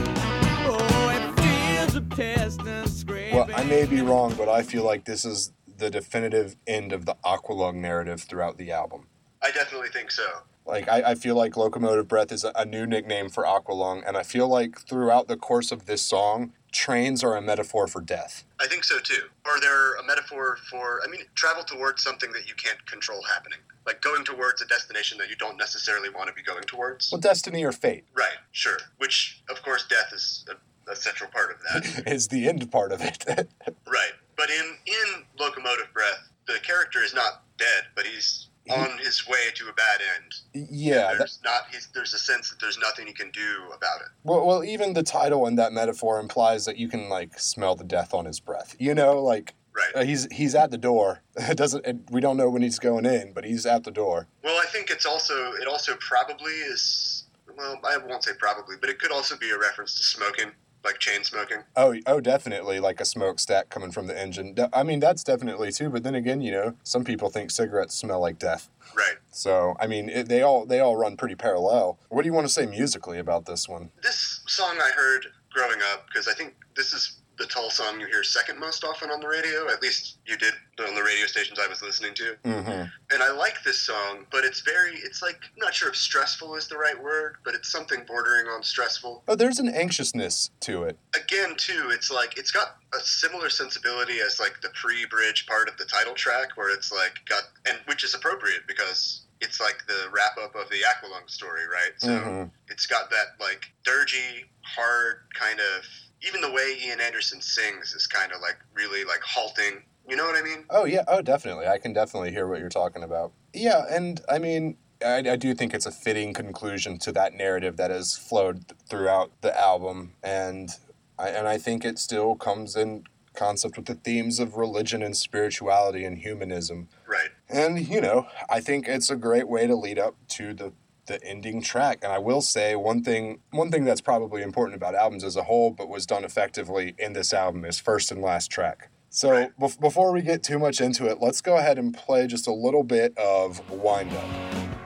[0.66, 3.36] Oh, it feels a piston scraping.
[3.36, 7.06] Well, I may be wrong, but I feel like this is the definitive end of
[7.06, 9.06] the Aqualung narrative throughout the album.
[9.44, 10.26] I definitely think so.
[10.66, 14.18] Like I, I feel like locomotive breath is a, a new nickname for Aqualung, and
[14.18, 18.44] I feel like throughout the course of this song, trains are a metaphor for death.
[18.60, 19.24] I think so too.
[19.46, 23.60] Or they're a metaphor for, I mean, travel towards something that you can't control happening.
[23.86, 27.12] Like going towards a destination that you don't necessarily want to be going towards.
[27.12, 28.78] Well, destiny or fate Right, sure.
[28.98, 32.08] Which, of course, death is a, a central part of that.
[32.12, 33.24] is the end part of it.
[33.88, 34.12] right.
[34.36, 39.52] But in, in Locomotive Breath, the character is not dead, but he's on his way
[39.56, 40.68] to a bad end.
[40.72, 41.12] yeah.
[41.12, 41.62] That, There's not.
[41.72, 44.08] He's, there's a sense that there's nothing he can do about it.
[44.24, 47.84] well, well, even the title and that metaphor implies that you can like smell the
[47.84, 48.76] death on his breath.
[48.80, 49.96] You know, like Right.
[50.02, 51.22] uh, he's he's at the door.
[51.38, 51.86] It doesn't.
[51.86, 54.28] It, we don't know when he's going in, but he's at the door.
[54.44, 55.52] Well, I think it's also.
[55.62, 57.26] It also probably is.
[57.56, 60.52] Well, I won't say probably, but it could also be a reference to smoking,
[60.84, 61.60] like chain smoking.
[61.76, 64.56] Oh, oh, definitely, like a smokestack coming from the engine.
[64.74, 65.90] I mean, that's definitely too.
[65.90, 68.70] But then again, you know, some people think cigarettes smell like death.
[68.96, 69.18] Right.
[69.30, 72.00] So, I mean, it, they all they all run pretty parallel.
[72.10, 73.92] What do you want to say musically about this one?
[74.02, 78.08] This song I heard growing up because I think this is the Tull song you
[78.08, 79.70] hear second most often on the radio.
[79.70, 82.36] At least you did on the radio stations I was listening to.
[82.44, 82.70] Mm-hmm.
[83.14, 84.96] And I like this song, but it's very.
[84.98, 88.48] It's like I'm not sure if stressful is the right word, but it's something bordering
[88.48, 89.24] on stressful.
[89.28, 90.98] Oh, there's an anxiousness to it.
[91.16, 95.78] again too it's like it's got a similar sensibility as like the pre-bridge part of
[95.78, 100.10] the title track where it's like got and which is appropriate because it's like the
[100.12, 102.52] wrap up of the aqualung story right so Mhm.
[102.70, 105.84] it's got that like dirgy hard kind of
[106.26, 110.26] even the way ian anderson sings is kind of like really like halting you know
[110.26, 111.04] what i mean Oh yeah.
[111.08, 111.68] Oh, definitely.
[111.68, 113.32] I can definitely hear what you're talking about.
[113.54, 117.78] Yeah, and I mean, I, I do think it's a fitting conclusion to that narrative
[117.78, 120.70] that has flowed throughout the album, and
[121.18, 123.04] I and I think it still comes in
[123.34, 126.90] concept with the themes of religion and spirituality and humanism.
[127.08, 130.74] right And you know, I think it's a great way to lead up to the
[131.08, 132.00] the ending track.
[132.04, 135.44] And I will say one thing one thing that's probably important about albums as a
[135.44, 138.90] whole, but was done effectively in this album is first and last track.
[139.10, 139.52] So Right.
[139.60, 142.54] bef- before we get too much into it, let's go ahead and play just a
[142.54, 144.77] little bit of Wind Up.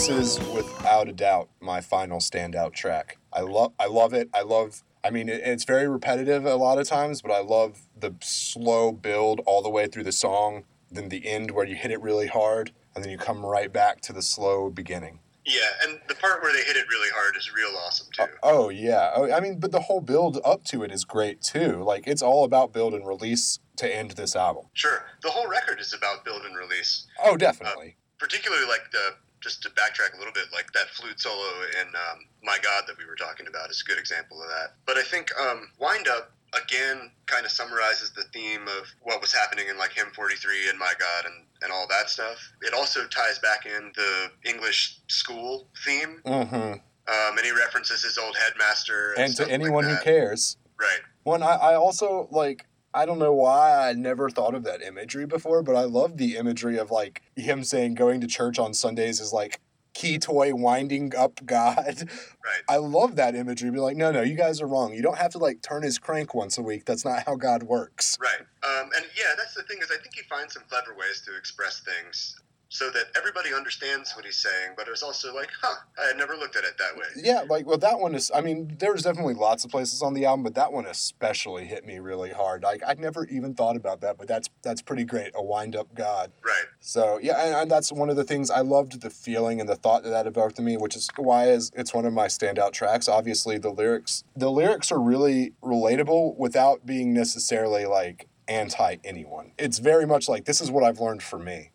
[0.00, 3.18] This is without a doubt my final standout track.
[3.34, 4.30] I love I love it.
[4.32, 7.82] I love I mean it, it's very repetitive a lot of times, but I love
[7.94, 11.90] the slow build all the way through the song, then the end where you hit
[11.90, 15.18] it really hard and then you come right back to the slow beginning.
[15.44, 18.26] yeah and the part where they hit it really hard is real awesome too uh,
[18.42, 19.10] Oh yeah.
[19.14, 21.82] Oh, I mean but the whole build up to it is great too.
[21.84, 24.64] Like it's all about build and release to end this album.
[24.72, 27.96] sure the whole record is about build and release Oh, definitely.
[27.98, 31.48] Uh, particularly like the just to backtrack a little bit, like that flute solo
[31.80, 34.74] in um, "My God" that we were talking about is a good example of that.
[34.86, 39.32] But I think um, "Wind Up" again kind of summarizes the theme of what was
[39.32, 42.38] happening in like Hymn 43 and "My God" and and all that stuff.
[42.62, 46.80] It also ties back in the English school theme Mhm.
[47.06, 49.14] Um, and he references his old headmaster.
[49.18, 50.56] And to stuff like anyone who cares.
[50.78, 51.00] Right.
[51.24, 52.66] One, I, I also like.
[52.92, 56.36] I don't know why I never thought of that imagery before, but I love the
[56.36, 59.60] imagery of like him saying going to church on Sundays is like
[59.94, 62.08] key toy winding up God.
[62.44, 62.62] Right.
[62.68, 63.70] I love that imagery.
[63.70, 64.94] Be like, no, no, you guys are wrong.
[64.94, 66.84] You don't have to like turn his crank once a week.
[66.84, 68.18] That's not how God works.
[68.20, 68.40] Right.
[68.62, 71.36] Um, and yeah, that's the thing is I think he finds some clever ways to
[71.36, 72.40] express things
[72.70, 76.36] so that everybody understands what he's saying, but it's also like, huh, I had never
[76.36, 77.04] looked at it that way.
[77.16, 78.30] Yeah, like well, that one is.
[78.32, 81.84] I mean, there's definitely lots of places on the album, but that one especially hit
[81.84, 82.62] me really hard.
[82.62, 85.32] Like I never even thought about that, but that's that's pretty great.
[85.34, 86.30] A wind up God.
[86.44, 86.64] Right.
[86.78, 89.76] So yeah, and, and that's one of the things I loved the feeling and the
[89.76, 92.72] thought that that evoked in me, which is why is it's one of my standout
[92.72, 93.08] tracks.
[93.08, 99.52] Obviously, the lyrics the lyrics are really relatable without being necessarily like anti anyone.
[99.58, 101.70] It's very much like this is what I've learned for me.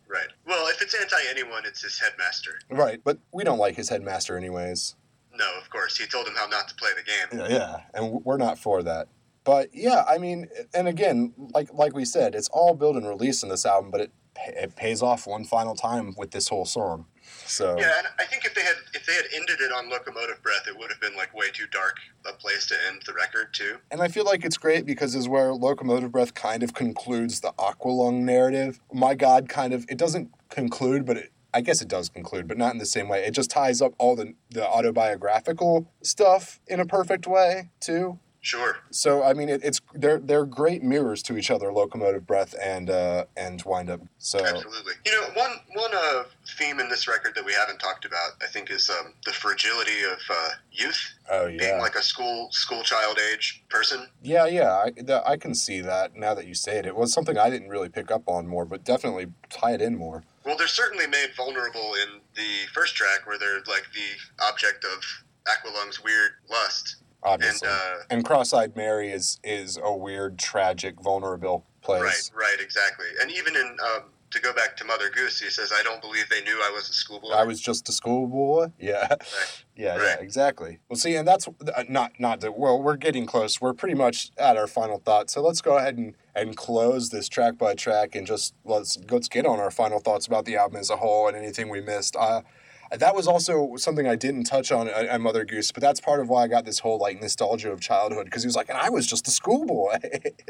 [0.76, 2.58] If it's anti anyone, it's his headmaster.
[2.70, 4.94] Right, but we don't like his headmaster anyways.
[5.34, 5.96] No, of course.
[5.96, 7.40] He told him how not to play the game.
[7.50, 9.08] Yeah, yeah, and we're not for that.
[9.44, 13.42] But yeah, I mean, and again, like like we said, it's all build and release
[13.42, 14.12] in this album, but it
[14.48, 17.06] it pays off one final time with this whole song.
[17.46, 20.42] So Yeah, and I think if they had if they had ended it on Locomotive
[20.42, 21.96] Breath, it would have been like way too dark
[22.26, 23.76] a place to end the record too.
[23.90, 27.52] And I feel like it's great because is where Locomotive Breath kind of concludes the
[27.52, 28.80] Aqualung narrative.
[28.92, 32.58] My God, kind of it doesn't conclude, but it, I guess it does conclude, but
[32.58, 33.24] not in the same way.
[33.24, 38.18] It just ties up all the the autobiographical stuff in a perfect way too.
[38.46, 38.78] Sure.
[38.92, 42.88] So I mean, it, it's they're they're great mirrors to each other, Locomotive Breath and
[42.88, 44.00] uh, and Wind Up.
[44.18, 44.92] So Absolutely.
[45.04, 46.22] You know, one one uh,
[46.56, 50.04] theme in this record that we haven't talked about, I think, is um, the fragility
[50.04, 54.06] of uh, youth, oh being like a school school child age person.
[54.22, 54.70] yeah, yeah.
[54.74, 56.86] I, that, I can see that now that you say it.
[56.86, 59.98] It was something I didn't really pick up on more, but definitely tie it in
[59.98, 60.22] more.
[60.44, 65.02] Well, they're certainly made vulnerable in the first track, where they're like the object of
[65.46, 67.68] Aqualung's weird lust, and Obviously.
[67.68, 73.06] uh, and cross-eyed mary is is a weird tragic vulnerable place right, right, exactly.
[73.22, 74.02] And even in um,
[74.32, 76.88] to go back to Mother Goose, he says, "I don't believe they knew I was
[76.90, 79.06] a schoolboy." i was just a schoolboy yeah
[79.76, 80.20] yeah yeah Right.
[80.20, 83.94] exactly well see and that's uh, not not that well we're getting close we're pretty
[83.94, 87.74] much at our final thought so let's go ahead and and close this track by
[87.74, 90.96] track and just let's let's get on our final thoughts about the album as a
[90.96, 92.42] whole and anything we missed uh
[92.90, 96.28] that was also something I didn't touch on at, Mother Goose, but that's part of
[96.28, 98.90] why I got this whole like nostalgia of childhood because he was like, and I
[98.90, 99.98] was just a schoolboy.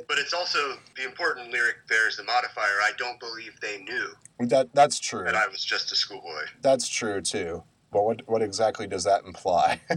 [0.09, 0.59] But it's also
[0.97, 1.77] the important lyric.
[1.89, 2.81] There's the modifier.
[2.83, 4.15] I don't believe they knew
[4.49, 5.25] that that's true.
[5.25, 6.45] that I was just a schoolboy.
[6.63, 7.65] That's true too.
[7.91, 9.81] But what what exactly does that imply?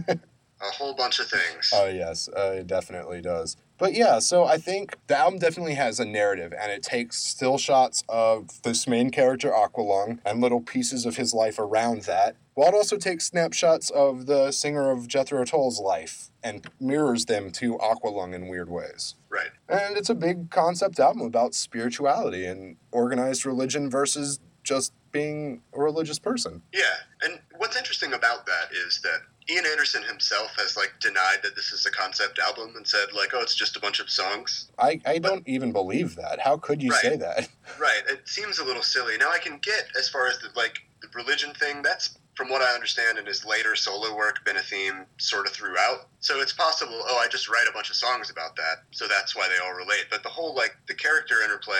[0.62, 1.70] A whole bunch of things.
[1.74, 3.56] oh yes, uh, it definitely does.
[3.80, 7.56] But yeah, so I think the album definitely has a narrative, and it takes still
[7.56, 12.68] shots of this main character Aqualung and little pieces of his life around that, while
[12.68, 17.78] it also takes snapshots of the singer of Jethro Tull's life and mirrors them to
[17.78, 19.14] Aqualung in weird ways.
[19.30, 19.50] right.
[19.66, 25.80] And it's a big concept album about spirituality and organized religion versus just being a
[25.80, 26.60] religious person.
[26.72, 26.82] Yeah,
[27.22, 29.20] and what's interesting about that is that
[29.50, 33.30] Ian Anderson himself has like denied that this is a concept album and said like,
[33.34, 34.70] oh, it's just a bunch of songs.
[34.78, 36.38] I, I don't even believe that.
[36.40, 37.00] How could you Right.
[37.02, 37.48] say that?
[37.78, 38.02] Right.
[38.08, 39.16] It seems a little silly.
[39.16, 41.82] Now I can get as far as the like the religion thing.
[41.82, 45.52] That's from what I understand in his later solo work been a theme sort of
[45.52, 46.08] throughout.
[46.20, 47.00] So it's possible.
[47.08, 49.72] Oh, I just write a bunch of songs about that, so that's why they all
[49.72, 50.06] relate.
[50.10, 51.74] But the whole like the character interplay,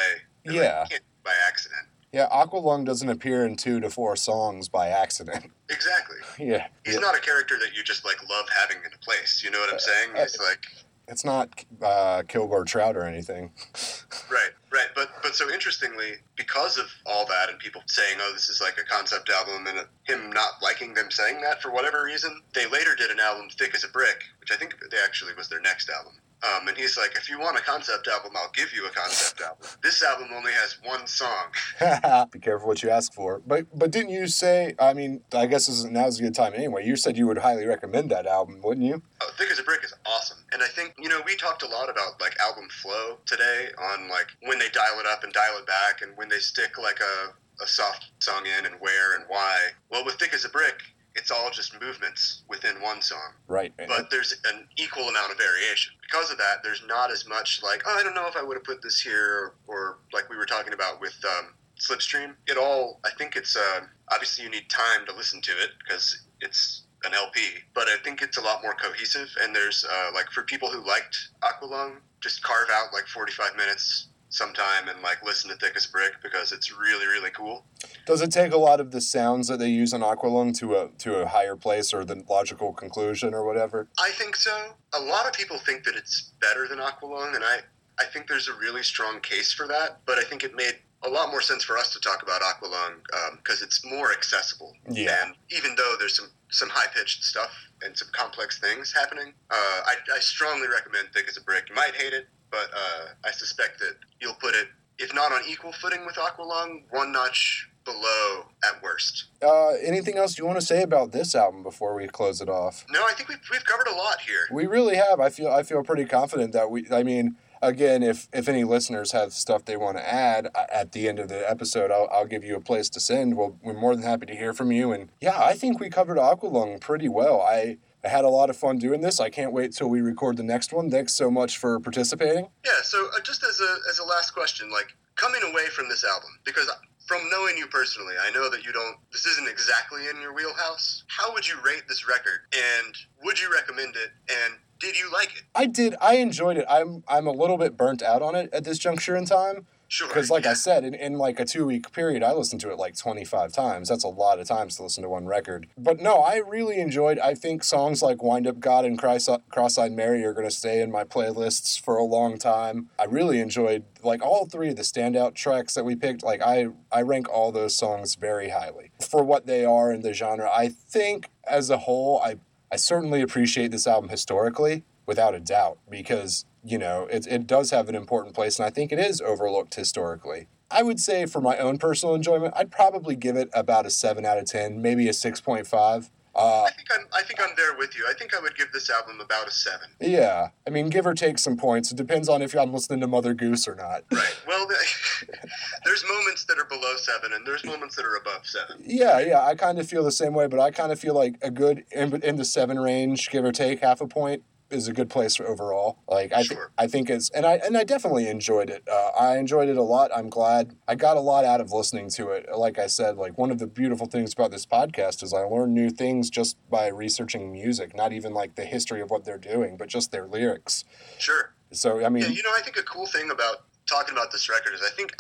[0.47, 0.87] like, Yeah.
[0.89, 1.87] can't by accident.
[2.13, 5.51] Yeah, Aqualung doesn't appear in two to four songs by accident.
[5.71, 6.17] Exactly.
[6.37, 6.67] yeah.
[6.85, 7.01] He's yeah.
[7.01, 9.41] not a character that you just like love having in a place.
[9.45, 10.11] You know what I'm saying?
[10.17, 10.67] uh, He's like
[11.07, 13.53] It's not uh, Kilgore Trout or anything.
[14.31, 14.89] right, right.
[14.97, 18.79] But but so interestingly, because of all that and people saying, "Oh, this is like
[18.79, 22.97] a concept album," and him not liking them saying that for whatever reason, they later
[22.97, 25.89] did an album, "Thick as a Brick," which I think they actually was their next
[25.89, 26.15] album.
[26.43, 29.41] Um, and he's like, "If you want a concept album, I'll give you a concept
[29.47, 29.67] album.
[29.83, 31.47] This album only has one song."
[32.33, 33.43] Be careful what you ask for.
[33.47, 34.75] But but didn't you say?
[34.79, 36.87] I mean, I guess this is, now's a good time anyway.
[36.87, 39.03] You said you would highly recommend that album, wouldn't you?
[39.21, 40.39] Oh, Thick as a Brick is awesome.
[40.53, 44.09] And I think, you know, we talked a lot about like album flow today on
[44.09, 46.99] like when they dial it up and dial it back and when they stick like
[47.01, 49.69] a, a soft song in and where and why.
[49.91, 50.83] Well, with Thick as a Brick,
[51.17, 53.33] it's all just movements within one song.
[53.49, 53.73] Right.
[53.77, 55.95] But there's an equal amount of variation.
[56.03, 58.57] Because of that, there's not as much like, oh, I don't know if I would
[58.57, 62.35] have put this here or, or like we were talking about with um, Slipstream.
[62.47, 63.81] It all, I think it's, uh,
[64.11, 67.41] obviously you need time to listen to it because it's an LP,
[67.75, 69.29] but I think it's a lot more cohesive.
[69.43, 74.09] And there's uh, like for people who liked Aqualung, just carve out like 45 minutes
[74.31, 77.65] sometime and like listen to Thick as a Brick because it's really really cool.
[78.07, 80.89] Does it take a lot of the sounds that they use on Aqualung to a
[80.99, 83.89] to a higher place or the logical conclusion or whatever?
[84.01, 84.75] I think so.
[84.95, 87.61] A lot of people think that it's better than Aqualung, and I
[87.99, 90.01] I think there's a really strong case for that.
[90.07, 93.03] But I think it made a lot more sense for us to talk about Aqualung
[93.37, 94.77] because um, it's more accessible.
[94.91, 95.17] Yeah.
[95.25, 97.53] And even though there's some some high pitched stuff
[97.83, 101.69] and some complex things happening, uh, I, I strongly recommend Thick as a Brick.
[101.69, 105.43] You might hate it, but uh, I suspect that you'll put it, if not on
[105.49, 109.27] equal footing with Aqualung, one notch below at worst.
[109.43, 112.85] Uh, anything else you want to say about this album before we close it off?
[112.91, 114.47] No, I think we've, we've covered a lot here.
[114.53, 115.21] We really have.
[115.21, 116.87] I feel I feel pretty confident that we.
[116.91, 120.93] I mean, again, if if any listeners have stuff they want to add uh, at
[120.93, 123.37] the end of the episode, I'll, I'll give you a place to send.
[123.37, 124.93] Well, we're more than happy to hear from you.
[124.93, 127.41] And yeah, I think we covered Aqualung pretty well.
[127.41, 127.79] I.
[128.05, 129.21] I had a lot of fun doing this.
[129.21, 130.91] I can't wait till we record the next one.
[130.91, 132.49] Thanks so much for participating.
[132.65, 132.83] Yeah.
[132.83, 136.31] So uh, just as a as a last question, like coming away from this album,
[136.45, 136.71] because
[137.07, 138.97] from knowing you personally, I know that you don't.
[139.13, 141.05] This isn't exactly in your wheelhouse.
[141.09, 142.95] How would you rate this record, and
[143.25, 144.11] would you recommend it?
[144.31, 145.43] And did you like it?
[145.55, 145.95] I did.
[146.01, 146.65] I enjoyed it.
[146.69, 149.67] I'm I'm a little bit burnt out on it at this juncture in time.
[149.91, 150.07] Sure.
[150.07, 150.53] Because, like yeah.
[150.53, 153.53] I said, in, in like a two week period, I listened to it like 25
[153.53, 153.89] times.
[153.89, 155.67] That's a lot of times to listen to one record.
[155.77, 159.91] But no, I really enjoyed I think songs like Wind Up God and Cross Eyed
[159.91, 162.89] Mary are going to stay in my playlists for a long time.
[163.01, 166.23] I really enjoyed like all three of the standout tracks that we picked.
[166.23, 170.15] Like, I, I rank all those songs very highly for what they are in the
[170.15, 170.49] genre.
[170.55, 172.37] I think as a whole, I,
[172.71, 177.71] I certainly appreciate this album historically, without a doubt, because you know, it, it does
[177.71, 180.49] have an important place, and I think it is overlooked historically.
[180.71, 184.25] I would say for my own personal enjoyment, I'd probably give it about a 7
[184.25, 186.11] out of 10, maybe a 6.5.
[186.33, 187.07] Uh, I think I'm.
[187.13, 188.07] I think I'm there with you.
[188.09, 189.89] I think I would give this album about a seven.
[190.01, 191.91] Yeah, I mean, give or take some points.
[191.91, 194.05] It depends on if I'm listening to Mother Goose or not.
[194.13, 194.37] Right.
[194.47, 194.69] Well,
[195.85, 198.77] there's moments that are below seven, and there's moments that are above seven.
[198.87, 199.43] Yeah, yeah.
[199.45, 201.85] I kind of feel the same way, but I kind of feel like a good
[201.91, 205.39] in, in the seven range, give or take half a point, is a good place
[205.41, 205.99] overall.
[206.09, 206.71] Like I, th- Sure.
[206.79, 208.83] I think it's and I and I definitely enjoyed it.
[208.91, 210.11] Uh, I enjoyed it a lot.
[210.15, 212.47] I'm glad I got a lot out of listening to it.
[212.57, 215.75] Like I said, like one of the beautiful things about this podcast is I learn
[215.75, 217.95] new things just by researching music.
[217.95, 220.85] Not even like the history of what they're doing, but just their lyrics.
[221.19, 221.53] Sure.
[221.73, 222.31] So I mean, Yeah.
[222.31, 225.15] You know, I think a cool thing about talking about this record is I think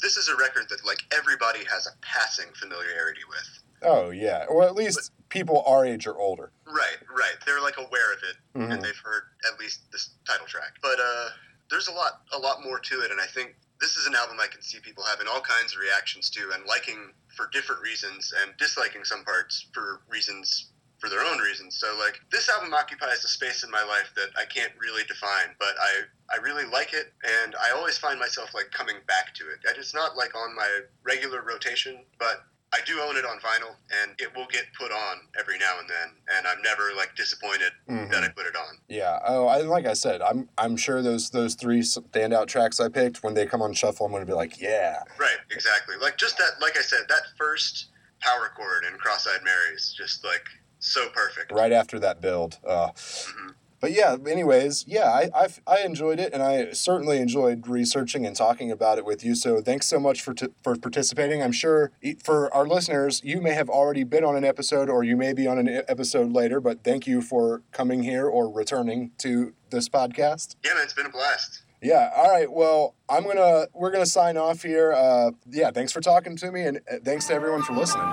[0.00, 3.60] this is a record that like everybody has a passing familiarity with.
[3.84, 6.50] Oh yeah, or at least people our age or older.
[6.66, 6.98] Right.
[7.10, 7.34] Right.
[7.46, 8.72] They're like aware of it, Mhm.
[8.72, 10.76] and they've heard at least this title track.
[10.82, 11.30] But uh,
[11.70, 14.38] there's a lot, a lot more to it, and I think this is an album
[14.40, 18.32] I can see people having all kinds of reactions to and liking for different reasons,
[18.42, 21.78] and disliking some parts for reasons for their own reasons.
[21.78, 25.54] So like this album occupies a space in my life that I can't really define,
[25.58, 27.12] but I I really like it,
[27.42, 29.58] and I always find myself like coming back to it.
[29.68, 32.44] And It's not like on my regular rotation, but
[32.74, 35.88] I do own it on vinyl, and it will get put on every now and
[35.88, 38.10] then, and I'm never like disappointed Mhm.
[38.10, 38.78] that I put it on.
[38.88, 39.18] Yeah.
[39.24, 43.22] Oh, I like I said, I'm I'm sure those those three standout tracks I picked
[43.22, 45.02] when they come on shuffle, I'm gonna be like, yeah.
[45.18, 45.94] Right, exactly.
[46.00, 47.86] Like just that, like I said, that first
[48.20, 50.44] power chord in Cross-eyed Mary is just like
[50.80, 51.52] so perfect.
[51.52, 52.58] right after that build.
[52.66, 53.54] Uh, Mhm.
[53.84, 58.34] But yeah, anyways, yeah, I, I, I enjoyed it, and I certainly enjoyed researching and
[58.34, 59.34] talking about it with you.
[59.34, 61.42] So thanks so much for t- for participating.
[61.42, 65.18] I'm sure for our listeners, you may have already been on an episode, or you
[65.18, 66.62] may be on an episode later.
[66.62, 70.56] But thank you for coming here or returning to this podcast.
[70.64, 71.60] Yeah, man, it's been a blast.
[71.82, 72.08] Yeah.
[72.16, 72.50] All right.
[72.50, 74.94] Well, I'm gonna we're gonna sign off here.
[74.94, 75.72] Uh, yeah.
[75.72, 78.08] Thanks for talking to me, and uh, thanks to everyone for listening.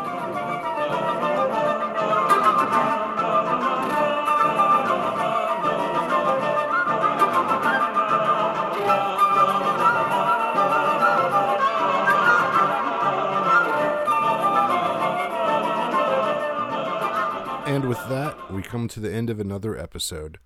[17.92, 20.38] With that, we come to the end of another episode.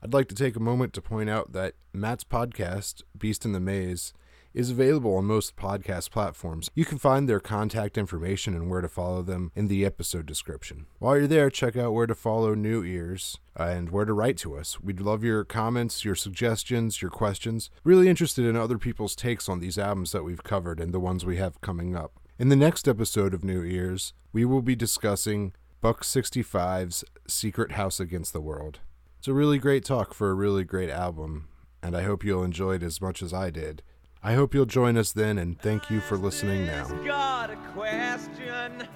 [0.00, 3.58] I'd like to take a moment to point out that Matt's podcast, Beast in the
[3.58, 4.12] Maze,
[4.54, 6.70] is available on most podcast platforms.
[6.76, 10.86] You can find their contact information and where to follow them in the episode description.
[11.00, 14.36] While you're there, check out where to follow New Ears uh, and where to write
[14.36, 14.80] to us.
[14.80, 17.70] We'd love your comments, your suggestions, your questions.
[17.82, 21.26] Really interested in other people's takes on these albums that we've covered and the ones
[21.26, 22.20] we have coming up.
[22.38, 28.00] In the next episode of New Ears, we will be discussing Buck 65's Secret House
[28.00, 28.80] Against the World.
[29.20, 31.46] It's a really great talk for a really great album,
[31.80, 33.84] and I hope you'll enjoy it as much as I did.
[34.20, 36.88] I hope you'll join us then, and thank you for listening now.
[37.04, 38.88] Got a question,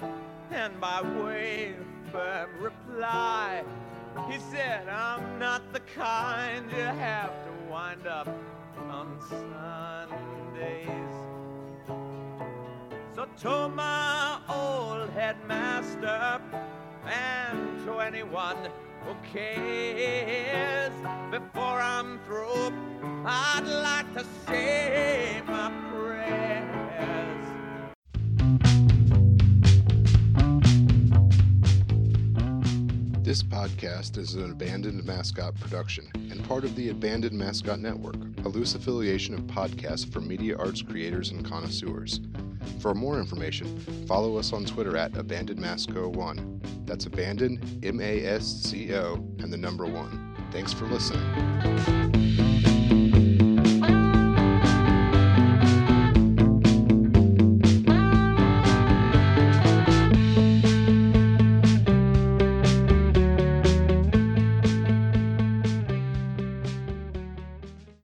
[0.51, 3.63] and by way of firm reply,
[4.29, 8.27] he said, I'm not the kind you have to wind up
[8.89, 10.85] on Sunday.
[13.23, 16.41] So to my old headmaster
[17.05, 18.57] and to anyone
[19.05, 20.91] who cares,
[21.31, 22.73] before I'm through,
[23.25, 26.82] I'd like to say my prayers.
[33.33, 38.15] This podcast is an Abandoned Mascot production and part of the Abandoned Mascot Network,
[38.45, 42.19] a loose affiliation of podcasts for media arts creators and connoisseurs.
[42.79, 46.85] For more information, follow us on Twitter at AbandonedMasco1.
[46.85, 50.35] That's Abandoned, M A S C O, and the number one.
[50.51, 52.32] Thanks for listening.